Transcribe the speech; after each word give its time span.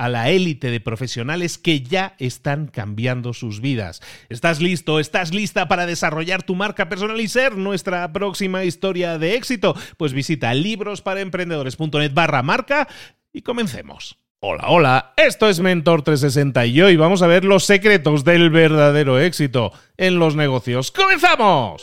a 0.00 0.08
la 0.08 0.30
élite 0.30 0.70
de 0.70 0.80
profesionales 0.80 1.58
que 1.58 1.82
ya 1.82 2.14
están 2.18 2.68
cambiando 2.68 3.34
sus 3.34 3.60
vidas. 3.60 4.00
¿Estás 4.30 4.62
listo? 4.62 4.98
¿Estás 4.98 5.34
lista 5.34 5.68
para 5.68 5.84
desarrollar 5.84 6.42
tu 6.42 6.54
marca 6.54 6.88
personal 6.88 7.20
y 7.20 7.28
ser 7.28 7.58
nuestra 7.58 8.10
próxima 8.10 8.64
historia 8.64 9.18
de 9.18 9.34
éxito? 9.34 9.76
Pues 9.98 10.14
visita 10.14 10.54
librosparaemprendedores.net 10.54 12.14
barra 12.14 12.42
marca 12.42 12.88
y 13.30 13.42
comencemos. 13.42 14.16
Hola, 14.40 14.64
hola, 14.68 15.12
esto 15.18 15.50
es 15.50 15.60
Mentor 15.60 16.00
360 16.00 16.64
y 16.64 16.80
hoy 16.80 16.96
vamos 16.96 17.20
a 17.20 17.26
ver 17.26 17.44
los 17.44 17.64
secretos 17.64 18.24
del 18.24 18.48
verdadero 18.48 19.20
éxito 19.20 19.70
en 19.98 20.18
los 20.18 20.34
negocios. 20.34 20.92
¡Comenzamos! 20.92 21.82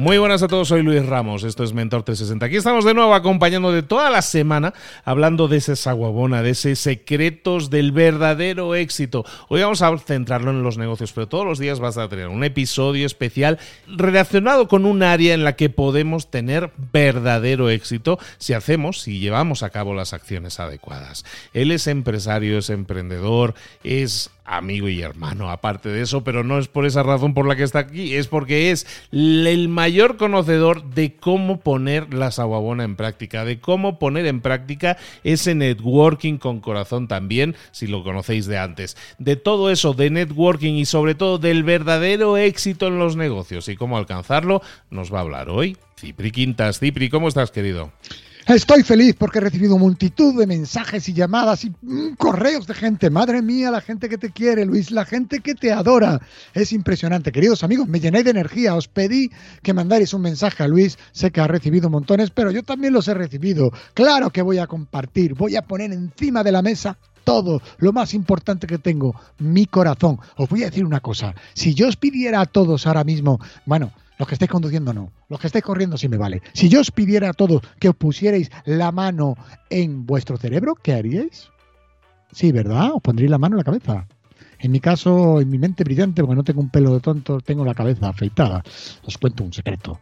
Muy 0.00 0.16
buenas 0.16 0.42
a 0.42 0.48
todos, 0.48 0.68
soy 0.68 0.82
Luis 0.82 1.04
Ramos, 1.04 1.44
esto 1.44 1.62
es 1.62 1.74
Mentor 1.74 2.04
360. 2.04 2.46
Aquí 2.46 2.56
estamos 2.56 2.86
de 2.86 2.94
nuevo 2.94 3.12
acompañando 3.12 3.70
de 3.70 3.82
toda 3.82 4.08
la 4.08 4.22
semana 4.22 4.72
hablando 5.04 5.46
de 5.46 5.58
ese 5.58 5.76
saguabona, 5.76 6.40
de 6.40 6.52
ese 6.52 6.74
secretos 6.74 7.68
del 7.68 7.92
verdadero 7.92 8.74
éxito. 8.74 9.26
Hoy 9.48 9.60
vamos 9.60 9.82
a 9.82 9.94
centrarlo 9.98 10.52
en 10.52 10.62
los 10.62 10.78
negocios, 10.78 11.12
pero 11.12 11.28
todos 11.28 11.44
los 11.44 11.58
días 11.58 11.80
vas 11.80 11.98
a 11.98 12.08
tener 12.08 12.28
un 12.28 12.44
episodio 12.44 13.04
especial 13.04 13.58
relacionado 13.86 14.68
con 14.68 14.86
un 14.86 15.02
área 15.02 15.34
en 15.34 15.44
la 15.44 15.54
que 15.54 15.68
podemos 15.68 16.30
tener 16.30 16.70
verdadero 16.94 17.68
éxito 17.68 18.18
si 18.38 18.54
hacemos, 18.54 19.02
si 19.02 19.18
llevamos 19.18 19.62
a 19.62 19.68
cabo 19.68 19.92
las 19.92 20.14
acciones 20.14 20.60
adecuadas. 20.60 21.26
Él 21.52 21.72
es 21.72 21.86
empresario, 21.86 22.56
es 22.56 22.70
emprendedor, 22.70 23.52
es 23.84 24.30
amigo 24.50 24.88
y 24.88 25.00
hermano, 25.00 25.50
aparte 25.50 25.88
de 25.88 26.02
eso, 26.02 26.24
pero 26.24 26.42
no 26.42 26.58
es 26.58 26.68
por 26.68 26.84
esa 26.84 27.02
razón 27.02 27.34
por 27.34 27.46
la 27.46 27.54
que 27.54 27.62
está 27.62 27.78
aquí, 27.78 28.14
es 28.14 28.26
porque 28.26 28.72
es 28.72 28.86
el 29.12 29.68
mayor 29.68 30.16
conocedor 30.16 30.84
de 30.90 31.14
cómo 31.14 31.60
poner 31.60 32.12
la 32.12 32.32
saguabona 32.32 32.84
en 32.84 32.96
práctica, 32.96 33.44
de 33.44 33.60
cómo 33.60 33.98
poner 33.98 34.26
en 34.26 34.40
práctica 34.40 34.98
ese 35.22 35.54
networking 35.54 36.38
con 36.38 36.60
corazón 36.60 37.06
también, 37.06 37.54
si 37.70 37.86
lo 37.86 38.02
conocéis 38.02 38.46
de 38.46 38.58
antes. 38.58 38.96
De 39.18 39.36
todo 39.36 39.70
eso, 39.70 39.94
de 39.94 40.10
networking 40.10 40.74
y 40.74 40.84
sobre 40.84 41.14
todo 41.14 41.38
del 41.38 41.62
verdadero 41.62 42.36
éxito 42.36 42.88
en 42.88 42.98
los 42.98 43.16
negocios 43.16 43.68
y 43.68 43.76
cómo 43.76 43.96
alcanzarlo, 43.96 44.62
nos 44.90 45.14
va 45.14 45.18
a 45.18 45.22
hablar 45.22 45.48
hoy 45.48 45.76
Cipri 45.96 46.32
Quintas. 46.32 46.80
Cipri, 46.80 47.08
¿cómo 47.08 47.28
estás, 47.28 47.50
querido? 47.50 47.92
Estoy 48.50 48.82
feliz 48.82 49.14
porque 49.16 49.38
he 49.38 49.42
recibido 49.42 49.78
multitud 49.78 50.36
de 50.36 50.44
mensajes 50.44 51.08
y 51.08 51.12
llamadas 51.12 51.64
y 51.64 51.70
mm, 51.70 52.14
correos 52.18 52.66
de 52.66 52.74
gente. 52.74 53.08
Madre 53.08 53.42
mía, 53.42 53.70
la 53.70 53.80
gente 53.80 54.08
que 54.08 54.18
te 54.18 54.32
quiere, 54.32 54.64
Luis, 54.64 54.90
la 54.90 55.04
gente 55.04 55.38
que 55.38 55.54
te 55.54 55.70
adora. 55.70 56.20
Es 56.52 56.72
impresionante. 56.72 57.30
Queridos 57.30 57.62
amigos, 57.62 57.86
me 57.86 58.00
llené 58.00 58.24
de 58.24 58.32
energía. 58.32 58.74
Os 58.74 58.88
pedí 58.88 59.30
que 59.62 59.72
mandarais 59.72 60.12
un 60.14 60.22
mensaje 60.22 60.64
a 60.64 60.66
Luis. 60.66 60.98
Sé 61.12 61.30
que 61.30 61.40
ha 61.40 61.46
recibido 61.46 61.90
montones, 61.90 62.30
pero 62.30 62.50
yo 62.50 62.64
también 62.64 62.92
los 62.92 63.06
he 63.06 63.14
recibido. 63.14 63.70
Claro 63.94 64.30
que 64.30 64.42
voy 64.42 64.58
a 64.58 64.66
compartir. 64.66 65.34
Voy 65.34 65.54
a 65.54 65.62
poner 65.62 65.92
encima 65.92 66.42
de 66.42 66.50
la 66.50 66.60
mesa 66.60 66.98
todo, 67.22 67.62
lo 67.78 67.92
más 67.92 68.14
importante 68.14 68.66
que 68.66 68.78
tengo, 68.78 69.14
mi 69.38 69.66
corazón. 69.66 70.18
Os 70.36 70.48
voy 70.48 70.64
a 70.64 70.66
decir 70.66 70.84
una 70.84 70.98
cosa. 70.98 71.36
Si 71.54 71.74
yo 71.74 71.86
os 71.86 71.96
pidiera 71.96 72.40
a 72.40 72.46
todos 72.46 72.88
ahora 72.88 73.04
mismo, 73.04 73.38
bueno, 73.64 73.92
los 74.20 74.28
que 74.28 74.34
estáis 74.34 74.50
conduciendo 74.50 74.92
no. 74.92 75.10
Los 75.30 75.40
que 75.40 75.46
estáis 75.46 75.64
corriendo 75.64 75.96
sí 75.96 76.06
me 76.06 76.18
vale. 76.18 76.42
Si 76.52 76.68
yo 76.68 76.82
os 76.82 76.90
pidiera 76.90 77.30
a 77.30 77.32
todos 77.32 77.62
que 77.78 77.88
os 77.88 77.96
pusierais 77.96 78.50
la 78.66 78.92
mano 78.92 79.34
en 79.70 80.04
vuestro 80.04 80.36
cerebro, 80.36 80.74
¿qué 80.74 80.92
haríais? 80.92 81.48
Sí, 82.30 82.52
¿verdad? 82.52 82.90
Os 82.92 83.00
pondréis 83.00 83.30
la 83.30 83.38
mano 83.38 83.54
en 83.54 83.60
la 83.60 83.64
cabeza. 83.64 84.06
En 84.58 84.72
mi 84.72 84.80
caso, 84.80 85.40
en 85.40 85.48
mi 85.48 85.56
mente 85.56 85.84
brillante, 85.84 86.20
porque 86.20 86.36
no 86.36 86.44
tengo 86.44 86.60
un 86.60 86.68
pelo 86.68 86.92
de 86.92 87.00
tonto, 87.00 87.40
tengo 87.40 87.64
la 87.64 87.72
cabeza 87.72 88.10
afeitada. 88.10 88.62
Os 89.06 89.16
cuento 89.16 89.42
un 89.42 89.54
secreto. 89.54 89.98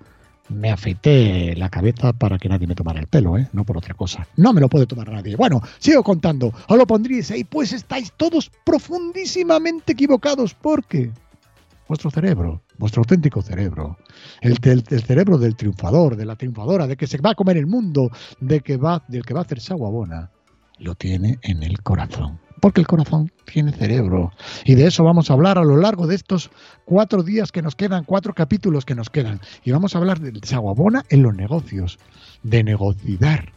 Me 0.49 0.73
afeité 0.73 1.55
la 1.55 1.69
cabeza 1.69 2.13
para 2.13 2.39
que 2.39 2.49
nadie 2.49 2.67
me 2.67 2.75
tomara 2.75 2.99
el 2.99 3.07
pelo, 3.07 3.39
¿eh? 3.39 3.49
no 3.53 3.63
por 3.63 3.79
otra 3.79 3.95
cosa. 3.95 4.27
No 4.35 4.53
me 4.53 4.61
lo 4.61 4.69
puede 4.69 4.87
tomar 4.87 5.13
nadie. 5.13 5.37
Bueno, 5.37 5.61
sigo 5.79 6.03
contando. 6.03 6.53
Os 6.67 6.77
lo 6.77 6.89
pondríais 6.89 7.31
ahí, 7.31 7.45
pues 7.45 7.73
estáis 7.73 8.13
todos 8.17 8.51
profundísimamente 8.65 9.93
equivocados. 9.93 10.55
¿Por 10.55 10.85
qué? 10.85 11.13
Vuestro 11.89 12.11
cerebro, 12.11 12.63
vuestro 12.77 13.01
auténtico 13.01 13.43
cerebro, 13.43 13.97
el, 14.43 14.59
cerebro 15.01 15.39
del 15.39 15.57
triunfador, 15.57 16.17
de 16.17 16.27
la 16.27 16.37
triunfadora, 16.37 16.87
de 16.87 16.97
que 16.97 17.07
se 17.07 17.19
va 17.19 17.31
a 17.31 17.35
comer 17.35 17.57
el 17.57 17.67
mundo, 17.67 18.11
de 18.41 18.61
que 18.61 18.77
va, 18.77 19.03
del 19.09 19.25
que 19.25 19.35
va 19.35 19.41
a 19.41 19.43
hacer 19.45 19.61
saguabona, 19.61 20.31
lo 20.79 20.95
tiene 20.95 21.39
en 21.43 21.63
el 21.63 21.83
corazón. 21.83 22.39
Porque 22.61 22.81
el 22.81 22.89
corazón 22.89 23.33
tiene 23.45 23.73
cerebro. 23.73 24.33
Y 24.65 24.75
de 24.75 24.89
eso 24.89 25.05
vamos 25.05 25.31
a 25.31 25.35
hablar 25.35 25.59
a 25.59 25.65
lo 25.65 25.77
largo 25.77 26.09
de 26.09 26.17
estos 26.17 26.51
cuatro 26.85 27.23
días 27.23 27.53
que 27.53 27.63
nos 27.63 27.77
quedan, 27.77 28.05
cuatro 28.05 28.35
capítulos 28.35 28.85
que 28.85 28.97
nos 28.97 29.11
quedan. 29.11 29.41
Y 29.65 29.71
vamos 29.71 29.95
a 29.95 29.99
hablar 29.99 30.21
del 30.21 30.43
saguabona 30.43 31.05
en 31.09 31.23
los 31.23 31.35
negocios, 31.35 31.99
de 32.43 32.65
negociar, 32.65 33.53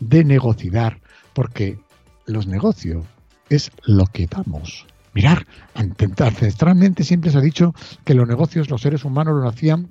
de 0.00 0.24
negociar, 0.24 1.00
porque 1.34 1.78
los 2.26 2.46
negocios 2.46 3.04
es 3.50 3.70
lo 3.84 4.06
que 4.06 4.26
damos 4.26 4.86
Mirar, 5.18 5.48
ancestralmente 5.74 7.02
siempre 7.02 7.32
se 7.32 7.38
ha 7.38 7.40
dicho 7.40 7.74
que 8.04 8.14
los 8.14 8.28
negocios, 8.28 8.70
los 8.70 8.80
seres 8.80 9.04
humanos 9.04 9.42
lo 9.42 9.48
hacían 9.48 9.88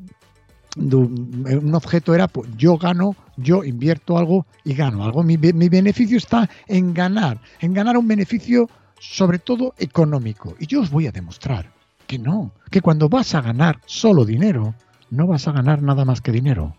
un 0.77 1.75
objeto 1.75 2.15
era 2.15 2.29
pues, 2.29 2.50
yo 2.56 2.77
gano, 2.77 3.13
yo 3.35 3.65
invierto 3.65 4.18
algo 4.18 4.45
y 4.63 4.74
gano 4.74 5.03
algo. 5.03 5.24
Mi, 5.24 5.35
beneficio 5.35 6.18
está 6.18 6.50
en 6.68 6.94
ganar, 6.94 7.41
en 7.59 7.74
ganar 7.74 7.97
un 7.97 8.07
beneficio 8.07 8.69
sobre 9.01 9.39
todo 9.39 9.74
económico. 9.79 10.56
Y 10.62 10.68
yo 10.68 10.79
os 10.79 10.91
voy 10.91 11.07
a 11.07 11.12
demostrar 11.12 11.73
que 12.06 12.18
no, 12.18 12.53
que 12.71 12.80
cuando 12.80 13.09
vas 13.09 13.35
a 13.35 13.41
ganar 13.41 13.81
solo 13.85 14.23
dinero, 14.23 14.75
no 15.09 15.27
vas 15.27 15.45
a 15.50 15.51
ganar 15.51 15.81
nada 15.81 16.06
más 16.06 16.21
que 16.21 16.31
dinero. 16.31 16.77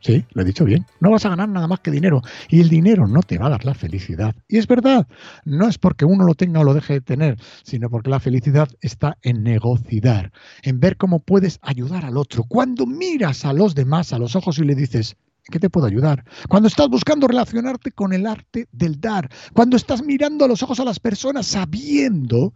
Sí, 0.00 0.24
lo 0.32 0.42
he 0.42 0.44
dicho 0.44 0.64
bien. 0.64 0.86
No 1.00 1.10
vas 1.10 1.26
a 1.26 1.30
ganar 1.30 1.48
nada 1.48 1.66
más 1.66 1.80
que 1.80 1.90
dinero. 1.90 2.22
Y 2.48 2.60
el 2.60 2.68
dinero 2.68 3.06
no 3.06 3.22
te 3.22 3.38
va 3.38 3.46
a 3.46 3.50
dar 3.50 3.64
la 3.64 3.74
felicidad. 3.74 4.34
Y 4.48 4.58
es 4.58 4.66
verdad. 4.66 5.06
No 5.44 5.68
es 5.68 5.78
porque 5.78 6.04
uno 6.04 6.24
lo 6.24 6.34
tenga 6.34 6.60
o 6.60 6.64
lo 6.64 6.74
deje 6.74 6.94
de 6.94 7.00
tener, 7.00 7.36
sino 7.64 7.90
porque 7.90 8.10
la 8.10 8.20
felicidad 8.20 8.68
está 8.80 9.18
en 9.22 9.42
negociar, 9.42 10.32
en 10.62 10.80
ver 10.80 10.96
cómo 10.96 11.20
puedes 11.20 11.58
ayudar 11.62 12.04
al 12.04 12.16
otro. 12.16 12.44
Cuando 12.44 12.86
miras 12.86 13.44
a 13.44 13.52
los 13.52 13.74
demás 13.74 14.12
a 14.12 14.18
los 14.18 14.36
ojos 14.36 14.58
y 14.58 14.64
le 14.64 14.74
dices, 14.74 15.16
¿qué 15.50 15.58
te 15.58 15.70
puedo 15.70 15.86
ayudar? 15.86 16.24
Cuando 16.48 16.68
estás 16.68 16.88
buscando 16.88 17.26
relacionarte 17.26 17.90
con 17.92 18.12
el 18.12 18.26
arte 18.26 18.68
del 18.70 19.00
dar. 19.00 19.28
Cuando 19.52 19.76
estás 19.76 20.04
mirando 20.04 20.44
a 20.44 20.48
los 20.48 20.62
ojos 20.62 20.78
a 20.80 20.84
las 20.84 21.00
personas 21.00 21.46
sabiendo 21.46 22.54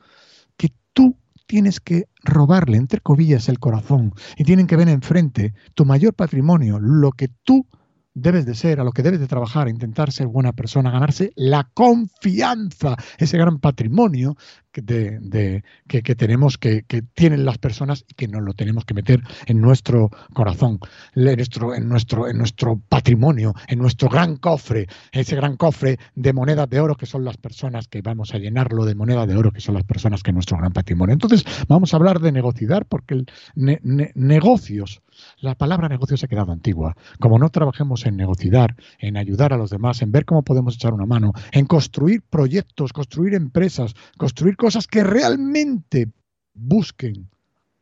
que 0.56 0.68
tú 0.92 1.16
tienes 1.52 1.80
que 1.80 2.08
robarle, 2.24 2.78
entre 2.78 3.02
comillas, 3.02 3.50
el 3.50 3.58
corazón 3.58 4.14
y 4.38 4.44
tienen 4.44 4.66
que 4.66 4.76
ver 4.76 4.88
enfrente 4.88 5.52
tu 5.74 5.84
mayor 5.84 6.14
patrimonio, 6.14 6.78
lo 6.80 7.12
que 7.12 7.28
tú 7.28 7.66
debes 8.14 8.46
de 8.46 8.54
ser, 8.54 8.80
a 8.80 8.84
lo 8.84 8.92
que 8.92 9.02
debes 9.02 9.20
de 9.20 9.26
trabajar, 9.26 9.68
intentar 9.68 10.12
ser 10.12 10.28
buena 10.28 10.54
persona, 10.54 10.90
ganarse 10.90 11.30
la 11.36 11.70
confianza, 11.74 12.96
ese 13.18 13.36
gran 13.36 13.58
patrimonio 13.58 14.34
de, 14.74 15.62
que, 15.86 16.14
tenemos, 16.14 16.58
que, 16.58 16.84
tienen 17.14 17.44
las 17.44 17.58
personas 17.58 18.04
y 18.08 18.14
que 18.14 18.28
nos 18.28 18.42
lo 18.42 18.54
tenemos 18.54 18.84
que 18.84 18.94
meter 18.94 19.22
en 19.46 19.60
nuestro 19.60 20.10
corazón, 20.32 20.78
en 21.14 21.36
nuestro, 21.36 21.74
en, 21.74 21.88
nuestro, 21.88 22.28
en 22.28 22.38
nuestro 22.38 22.80
patrimonio, 22.88 23.54
en 23.68 23.78
nuestro 23.78 24.08
gran 24.08 24.36
cofre, 24.36 24.86
ese 25.12 25.36
gran 25.36 25.56
cofre 25.56 25.98
de 26.14 26.32
monedas 26.32 26.68
de 26.70 26.80
oro 26.80 26.96
que 26.96 27.06
son 27.06 27.24
las 27.24 27.36
personas 27.36 27.88
que 27.88 28.02
vamos 28.02 28.34
a 28.34 28.38
llenarlo 28.38 28.84
de 28.84 28.94
moneda 28.94 29.26
de 29.26 29.36
oro 29.36 29.52
que 29.52 29.60
son 29.60 29.74
las 29.74 29.84
personas 29.84 30.22
que 30.22 30.30
es 30.30 30.34
nuestro 30.34 30.56
gran 30.56 30.72
patrimonio. 30.72 31.12
Entonces 31.12 31.44
vamos 31.68 31.92
a 31.92 31.96
hablar 31.96 32.20
de 32.20 32.32
negociar 32.32 32.86
porque 32.86 33.14
el 33.14 33.26
negocios, 33.54 35.02
la 35.40 35.54
palabra 35.54 35.88
negocio 35.88 36.16
se 36.16 36.26
ha 36.26 36.28
quedado 36.28 36.52
antigua. 36.52 36.96
Como 37.18 37.38
no 37.38 37.50
trabajemos 37.50 38.06
en 38.06 38.16
negociar, 38.16 38.76
en 38.98 39.16
ayudar 39.16 39.52
a 39.52 39.56
los 39.56 39.70
demás, 39.70 40.02
en 40.02 40.12
ver 40.12 40.24
cómo 40.24 40.42
podemos 40.42 40.74
echar 40.74 40.94
una 40.94 41.06
mano, 41.06 41.32
en 41.52 41.66
construir 41.66 42.22
proyectos, 42.22 42.92
construir 42.92 43.34
empresas, 43.34 43.94
construir 44.16 44.56
cosas 44.62 44.86
que 44.86 45.02
realmente 45.02 46.12
busquen 46.54 47.28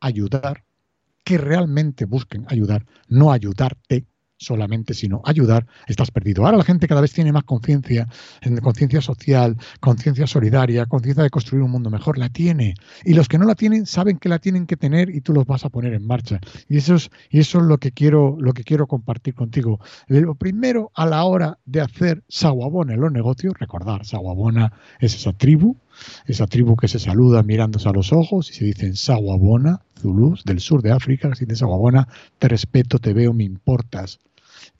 ayudar, 0.01 0.65
que 1.25 1.37
realmente 1.37 2.07
busquen 2.07 2.47
ayudar, 2.49 2.87
no 3.07 3.33
ayudarte, 3.33 4.07
solamente, 4.39 4.95
sino 4.95 5.21
ayudar, 5.27 5.67
estás 5.87 6.11
perdido. 6.11 6.47
Ahora 6.47 6.57
la 6.57 6.65
gente 6.65 6.89
cada 6.89 7.03
vez 7.03 7.13
tiene 7.13 7.33
más 7.33 7.45
conciencia, 7.45 8.09
conciencia 8.63 9.03
social, 9.03 9.59
conciencia 9.81 10.27
solidaria, 10.27 10.87
conciencia 10.87 11.23
de 11.23 11.29
construir 11.29 11.63
un 11.63 11.71
mundo 11.71 11.91
mejor, 11.91 12.17
la 12.17 12.31
tiene. 12.31 12.73
Y 13.05 13.13
los 13.13 13.29
que 13.29 13.37
no 13.37 13.45
la 13.45 13.55
tienen 13.55 13.85
saben 13.85 14.19
que 14.19 14.31
la 14.31 14.39
tienen 14.39 14.67
que 14.67 14.79
tener 14.79 15.11
y 15.11 15.21
tú 15.21 15.35
los 15.35 15.45
vas 15.45 15.67
a 15.67 15.69
poner 15.69 15.93
en 15.93 16.07
marcha. 16.07 16.41
Y 16.67 16.79
eso 16.79 16.95
es, 16.95 17.11
y 17.29 17.41
eso 17.41 17.59
es 17.59 17.65
lo 17.65 17.77
que 17.77 17.93
quiero, 17.93 18.39
lo 18.41 18.55
que 18.55 18.65
quiero 18.65 18.87
compartir 18.87 19.35
contigo. 19.35 19.79
Lo 20.07 20.35
primero 20.35 20.91
a 20.95 21.05
la 21.05 21.23
hora 21.25 21.59
de 21.67 21.83
hacer 21.83 22.25
Sawabona 22.29 22.95
en 22.95 23.03
los 23.03 23.13
negocios, 23.13 23.53
recordar, 23.59 24.07
Sawabona 24.07 24.73
es 25.01 25.15
esa 25.15 25.35
tribu, 25.35 25.77
esa 26.27 26.47
tribu 26.47 26.77
que 26.77 26.89
se 26.89 26.99
saluda 26.99 27.43
mirándose 27.43 27.89
a 27.89 27.93
los 27.93 28.13
ojos 28.13 28.51
y 28.51 28.55
se 28.55 28.65
dicen 28.65 28.97
Sawabona, 28.97 29.83
Zulus, 30.01 30.45
del 30.45 30.61
sur 30.61 30.83
de 30.83 30.93
África, 30.93 31.35
si 31.35 31.45
dicen 31.45 31.57
Sawabona, 31.57 32.09
te 32.39 32.49
respeto, 32.49 32.99
te 32.99 33.13
veo, 33.13 33.33
me 33.33 33.45
importas. 33.45 34.21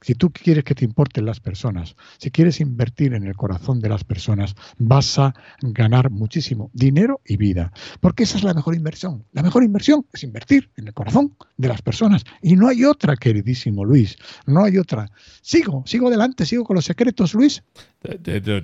Si 0.03 0.15
tú 0.15 0.31
quieres 0.31 0.65
que 0.65 0.75
te 0.75 0.85
importen 0.85 1.27
las 1.27 1.41
personas, 1.41 1.95
si 2.19 2.31
quieres 2.31 2.61
invertir 2.61 3.13
en 3.13 3.27
el 3.27 3.37
corazón 3.37 3.81
de 3.81 3.91
las 3.91 4.03
personas, 4.03 4.55
vas 4.79 5.19
a 5.19 5.35
ganar 5.61 6.11
muchísimo 6.11 6.71
dinero 6.73 7.21
y 7.27 7.37
vida. 7.37 7.73
Porque 8.01 8.23
esa 8.23 8.39
es 8.39 8.45
la 8.45 8.55
mejor 8.55 8.75
inversión. 8.75 9.25
La 9.33 9.43
mejor 9.43 9.63
inversión 9.63 10.07
es 10.13 10.25
invertir 10.25 10.71
en 10.77 10.89
el 10.89 10.95
corazón 10.95 11.37
de 11.59 11.69
las 11.69 11.83
personas. 11.83 12.25
Y 12.43 12.57
no 12.57 12.69
hay 12.69 12.85
otra, 12.85 13.17
queridísimo 13.17 13.85
Luis. 13.85 14.17
No 14.47 14.65
hay 14.65 14.79
otra. 14.79 15.11
Sigo, 15.43 15.83
sigo 15.87 16.09
adelante, 16.09 16.47
sigo 16.47 16.65
con 16.65 16.77
los 16.77 16.87
secretos, 16.87 17.35
Luis. 17.35 17.63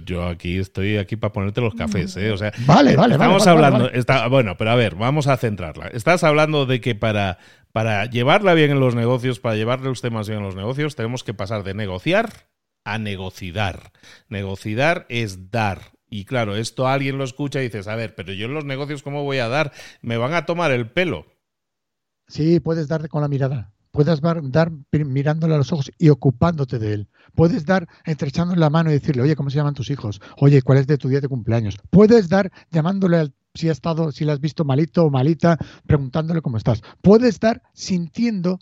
Yo 0.07 0.27
aquí 0.27 0.57
estoy 0.59 0.97
aquí 0.97 1.17
para 1.17 1.33
ponerte 1.33 1.61
los 1.61 1.75
cafés, 1.75 2.17
¿eh? 2.17 2.33
O 2.33 2.39
sea, 2.39 2.53
vale, 2.67 2.97
vale, 2.97 3.15
estamos 3.15 3.47
hablando, 3.47 3.91
Está, 3.91 4.27
bueno, 4.29 4.57
pero 4.57 4.71
a 4.71 4.75
ver, 4.75 4.95
vamos 4.95 5.27
a 5.27 5.37
centrarla. 5.37 5.89
Estás 5.89 6.25
hablando 6.25 6.65
de 6.65 6.81
que 6.81 6.95
para 6.95 7.39
para 7.77 8.07
llevarla 8.07 8.55
bien 8.55 8.71
en 8.71 8.81
los 8.81 8.95
negocios, 8.95 9.39
para 9.39 9.55
llevarle 9.55 9.91
los 9.91 10.01
temas 10.01 10.27
bien 10.27 10.39
en 10.39 10.47
los 10.47 10.57
negocios, 10.57 10.97
tenemos 10.97 11.23
que 11.25 11.35
pasar 11.35 11.63
de 11.63 11.75
negociar 11.75 12.49
a 12.87 12.97
negociar. 12.97 13.93
Negociar 14.31 15.05
es 15.11 15.51
dar. 15.51 15.83
Y 16.09 16.25
claro, 16.25 16.57
esto 16.57 16.89
alguien 16.89 17.19
lo 17.19 17.25
escucha 17.25 17.61
y 17.61 17.65
dices, 17.65 17.87
a 17.87 17.95
ver, 17.95 18.15
pero 18.15 18.33
yo 18.33 18.47
en 18.47 18.55
los 18.55 18.65
negocios, 18.65 19.03
¿cómo 19.03 19.25
voy 19.25 19.41
a 19.41 19.49
dar? 19.49 19.73
Me 20.01 20.17
van 20.17 20.33
a 20.33 20.47
tomar 20.47 20.73
el 20.73 20.91
pelo. 20.91 21.27
Sí, 22.29 22.61
puedes 22.61 22.89
dar 22.89 23.11
con 23.11 23.21
la 23.21 23.29
mirada. 23.29 23.75
Puedes 23.91 24.23
dar 24.23 24.73
mirándole 24.93 25.53
a 25.53 25.59
los 25.59 25.71
ojos 25.71 25.93
y 25.99 26.09
ocupándote 26.09 26.79
de 26.79 26.95
él. 26.95 27.09
Puedes 27.35 27.67
dar 27.67 27.89
estrechándole 28.07 28.59
la 28.59 28.71
mano 28.71 28.89
y 28.89 28.95
decirle, 28.95 29.21
oye, 29.21 29.37
¿cómo 29.37 29.51
se 29.51 29.57
llaman 29.57 29.75
tus 29.75 29.91
hijos? 29.91 30.23
Oye, 30.39 30.63
¿cuál 30.63 30.79
es 30.79 30.87
de 30.87 30.97
tu 30.97 31.09
día 31.09 31.21
de 31.21 31.29
cumpleaños? 31.29 31.77
Puedes 31.91 32.31
dar 32.31 32.51
llamándole 32.71 33.19
al 33.19 33.35
si 33.57 33.69
ha 33.69 33.73
estado, 33.73 34.13
si 34.13 34.25
la 34.25 34.33
has 34.33 34.41
visto 34.41 34.65
malito 34.65 35.05
o 35.05 35.11
malita, 35.11 35.59
preguntándole 35.87 36.43
cómo 36.43 36.57
estás. 36.57 36.83
Puede 37.03 37.29
estar 37.29 37.63
sintiendo 37.73 38.59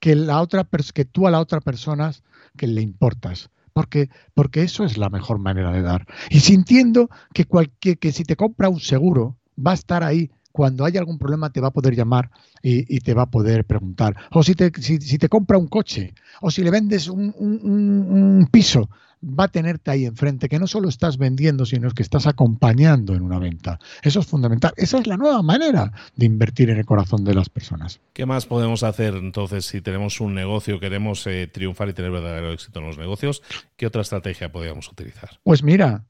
que 0.00 0.14
la 0.14 0.40
otra 0.40 0.68
que 0.92 1.04
tú 1.04 1.26
a 1.26 1.30
la 1.30 1.40
otra 1.40 1.60
persona 1.60 2.12
que 2.56 2.66
le 2.66 2.82
importas. 2.82 3.50
Porque, 3.72 4.08
porque 4.34 4.62
eso 4.62 4.84
es 4.84 4.96
la 4.98 5.10
mejor 5.10 5.38
manera 5.38 5.72
de 5.72 5.82
dar. 5.82 6.06
Y 6.30 6.40
sintiendo 6.40 7.08
que, 7.32 7.44
cualquier, 7.44 7.98
que 7.98 8.12
si 8.12 8.22
te 8.22 8.36
compra 8.36 8.68
un 8.68 8.80
seguro, 8.80 9.36
va 9.58 9.72
a 9.72 9.74
estar 9.74 10.04
ahí 10.04 10.30
cuando 10.54 10.84
haya 10.84 11.00
algún 11.00 11.18
problema 11.18 11.50
te 11.50 11.60
va 11.60 11.66
a 11.66 11.72
poder 11.72 11.96
llamar 11.96 12.30
y, 12.62 13.00
te 13.00 13.12
va 13.12 13.22
a 13.22 13.30
poder 13.30 13.64
preguntar. 13.64 14.14
O 14.30 14.44
si 14.44 14.54
te, 14.54 14.70
si, 14.80 15.18
te 15.18 15.28
compra 15.28 15.58
un 15.58 15.66
coche, 15.66 16.14
o 16.40 16.48
si 16.48 16.62
le 16.62 16.70
vendes 16.70 17.08
un, 17.08 17.34
un, 17.36 18.48
piso, 18.52 18.88
va 19.20 19.44
a 19.44 19.48
tenerte 19.48 19.90
ahí 19.90 20.06
enfrente, 20.06 20.48
que 20.48 20.60
no 20.60 20.68
solo 20.68 20.88
estás 20.88 21.18
vendiendo, 21.18 21.66
sino 21.66 21.90
que 21.90 22.04
estás 22.04 22.28
acompañando 22.28 23.16
en 23.16 23.22
una 23.22 23.40
venta. 23.40 23.80
Eso 24.00 24.20
es 24.20 24.26
fundamental. 24.26 24.72
Esa 24.76 24.98
es 24.98 25.08
la 25.08 25.16
nueva 25.16 25.42
manera 25.42 25.90
de 26.14 26.26
invertir 26.26 26.70
en 26.70 26.78
el 26.78 26.86
corazón 26.86 27.24
de 27.24 27.34
las 27.34 27.48
personas. 27.48 28.00
¿Qué 28.12 28.24
más 28.24 28.46
podemos 28.46 28.84
hacer 28.84 29.14
entonces 29.16 29.64
si 29.64 29.80
tenemos 29.80 30.20
un 30.20 30.34
negocio, 30.34 30.78
queremos 30.78 31.26
eh, 31.26 31.50
triunfar 31.52 31.88
y 31.88 31.94
tener 31.94 32.12
verdadero 32.12 32.52
éxito 32.52 32.78
en 32.78 32.86
los 32.86 32.96
negocios? 32.96 33.42
¿Qué 33.76 33.88
otra 33.88 34.02
estrategia 34.02 34.52
podríamos 34.52 34.88
utilizar? 34.88 35.30
Pues 35.42 35.64
mira, 35.64 36.04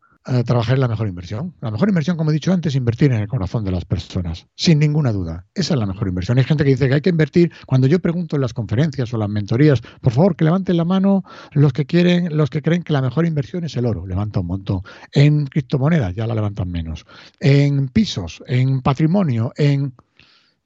trabajar 0.47 0.75
en 0.75 0.81
la 0.81 0.89
mejor 0.89 1.07
inversión. 1.07 1.55
La 1.61 1.71
mejor 1.71 1.89
inversión, 1.89 2.17
como 2.17 2.31
he 2.31 2.35
dicho 2.35 2.53
antes, 2.53 2.73
es 2.73 2.77
invertir 2.77 3.13
en 3.13 3.21
el 3.21 3.29
corazón 3.29 3.63
de 3.65 3.71
las 3.71 3.85
personas, 3.85 4.47
sin 4.55 4.79
ninguna 4.79 5.13
duda. 5.13 5.47
Esa 5.55 5.75
es 5.75 5.81
la 5.81 5.87
mejor 5.87 6.09
inversión. 6.09 6.39
Hay 6.39 6.45
gente 6.45 6.65
que 6.65 6.71
dice 6.71 6.89
que 6.89 6.95
hay 6.95 7.01
que 7.03 7.11
invertir. 7.11 7.53
Cuando 7.67 7.87
yo 7.87 7.99
pregunto 8.01 8.37
en 8.37 8.43
las 8.43 8.55
conferencias 8.55 9.13
o 9.13 9.19
las 9.19 9.29
mentorías, 9.29 9.83
por 10.01 10.13
favor, 10.13 10.35
que 10.37 10.45
levanten 10.45 10.79
la 10.79 10.85
mano 10.85 11.25
los 11.53 11.73
que 11.73 11.85
quieren, 11.85 12.37
los 12.37 12.49
que 12.49 12.63
creen 12.63 12.83
que 12.83 12.93
la 12.93 13.03
mejor 13.03 13.27
inversión 13.27 13.65
es 13.65 13.77
el 13.77 13.85
oro. 13.85 14.07
Levanta 14.07 14.41
un 14.41 14.47
montón. 14.47 14.81
En 15.13 15.47
criptomonedas 15.47 16.15
ya 16.15 16.27
la 16.27 16.35
levantan 16.35 16.71
menos. 16.71 17.05
En 17.39 17.89
pisos, 17.89 18.43
en 18.47 18.81
patrimonio, 18.81 19.53
en. 19.57 19.95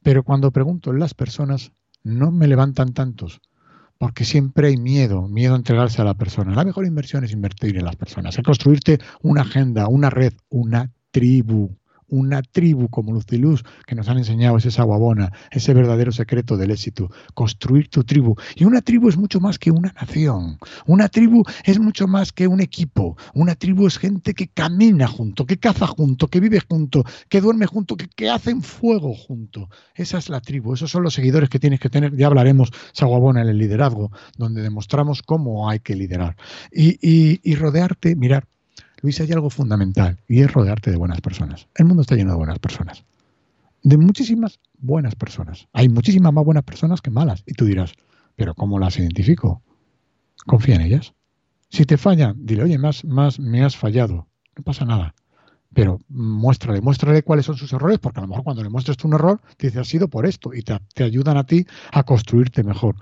Pero 0.03 0.23
cuando 0.23 0.53
pregunto 0.53 0.93
en 0.93 1.01
las 1.01 1.15
personas, 1.15 1.73
no 2.05 2.31
me 2.31 2.47
levantan 2.47 2.93
tantos 2.93 3.41
porque 3.99 4.25
siempre 4.25 4.69
hay 4.69 4.77
miedo, 4.77 5.29
miedo 5.29 5.55
a 5.55 5.59
entregarse 5.59 6.01
a 6.01 6.05
la 6.05 6.15
persona. 6.15 6.55
La 6.55 6.65
mejor 6.65 6.87
inversión 6.87 7.25
es 7.25 7.33
invertir 7.33 7.77
en 7.77 7.85
las 7.85 7.97
personas, 7.97 8.39
es 8.39 8.45
construirte 8.45 8.99
una 9.23 9.43
agenda, 9.43 9.89
una 9.89 10.09
red, 10.09 10.33
una 10.49 10.93
tribu 11.11 11.77
una 12.09 12.43
tribu 12.43 12.89
como 12.89 13.13
Luciluz 13.13 13.63
que 13.87 13.95
nos 13.95 14.09
han 14.09 14.19
enseñado 14.19 14.57
ese 14.57 14.71
saguabona, 14.71 15.33
ese 15.51 15.75
verdadero 15.75 16.13
secreto 16.13 16.57
del 16.57 16.71
éxito, 16.71 17.11
construir 17.35 17.89
tu 17.89 18.05
tribu. 18.05 18.35
Y 18.57 18.65
una 18.65 18.81
tribu 18.81 19.09
es 19.09 19.17
mucho 19.17 19.41
más 19.41 19.59
que 19.59 19.71
una 19.71 19.93
nación, 19.93 20.59
una 20.87 21.09
tribu 21.09 21.45
es 21.65 21.79
mucho 21.79 22.07
más 22.09 22.33
que 22.33 22.47
un 22.47 22.61
equipo, 22.61 23.17
una 23.35 23.55
tribu 23.55 23.87
es 23.87 23.99
gente 23.99 24.35
que 24.35 24.49
camina 24.49 25.07
junto, 25.07 25.47
que 25.47 25.59
caza 25.59 25.87
junto, 25.87 26.29
que 26.29 26.41
vive 26.41 26.61
junto, 26.69 27.05
que 27.29 27.41
duerme 27.41 27.67
junto, 27.67 27.97
que, 27.97 28.09
que 28.09 28.31
hacen 28.31 28.63
fuego 28.63 29.15
junto. 29.15 29.69
Esa 29.95 30.19
es 30.19 30.29
la 30.29 30.41
tribu, 30.41 30.75
esos 30.75 30.91
son 30.91 31.03
los 31.03 31.15
seguidores 31.15 31.49
que 31.49 31.59
tienes 31.59 31.81
que 31.81 31.91
tener, 31.91 32.17
ya 32.17 32.27
hablaremos 32.27 32.71
saguabona 32.93 33.43
en 33.43 33.49
el 33.49 33.59
liderazgo, 33.59 34.11
donde 34.37 34.63
demostramos 34.63 35.23
cómo 35.23 35.69
hay 35.69 35.81
que 35.81 35.95
liderar. 35.95 36.37
Y, 36.73 36.99
y, 37.01 37.41
y 37.43 37.55
rodearte, 37.55 38.17
mirar, 38.17 38.47
Luis, 39.01 39.21
hay 39.21 39.31
algo 39.33 39.51
fundamental 39.51 40.19
y 40.27 40.41
es 40.41 40.53
rodearte 40.53 40.91
de 40.91 40.97
buenas 40.97 41.21
personas. 41.21 41.69
El 41.77 41.87
mundo 41.87 42.03
está 42.03 42.17
lleno 42.17 42.33
de 42.33 42.39
buenas 42.39 42.59
personas. 42.59 43.05
De 43.83 43.97
muchísimas 43.97 44.59
buenas 44.79 45.15
personas. 45.15 45.69
Hay 45.73 45.89
muchísimas 45.89 46.33
más 46.33 46.45
buenas 46.45 46.65
personas 46.65 47.01
que 47.01 47.11
malas. 47.11 47.45
Y 47.47 47.55
tú 47.55 47.65
dirás, 47.65 47.93
pero 48.35 48.55
¿cómo 48.55 48.79
las 48.79 48.99
identifico? 48.99 49.63
Confía 50.47 50.75
en 50.75 50.81
ellas. 50.81 51.15
Si 51.71 51.85
te 51.85 51.97
fallan, 51.97 52.45
dile, 52.45 52.65
oye, 52.65 52.79
más, 52.79 53.05
más 53.05 53.39
me 53.39 53.63
has 53.63 53.77
fallado. 53.77 54.27
No 54.57 54.65
pasa 54.65 54.85
nada. 54.85 55.15
Pero 55.73 56.01
muéstrale, 56.09 56.81
muéstrale 56.81 57.23
cuáles 57.23 57.47
son 57.47 57.57
sus 57.57 57.73
errores, 57.73 57.99
porque 58.01 58.19
a 58.19 58.23
lo 58.23 58.29
mejor 58.29 58.43
cuando 58.43 58.65
le 58.65 58.71
muestres 58.71 58.97
tú 58.97 59.07
un 59.07 59.15
error, 59.15 59.41
te 59.59 59.69
dice, 59.69 59.79
ha 59.79 59.85
sido 59.85 60.09
por 60.09 60.27
esto, 60.27 60.55
y 60.55 60.63
te, 60.63 60.77
te 60.95 61.05
ayudan 61.05 61.37
a 61.37 61.45
ti 61.45 61.67
a 61.93 62.03
construirte 62.03 62.65
mejor. 62.65 62.97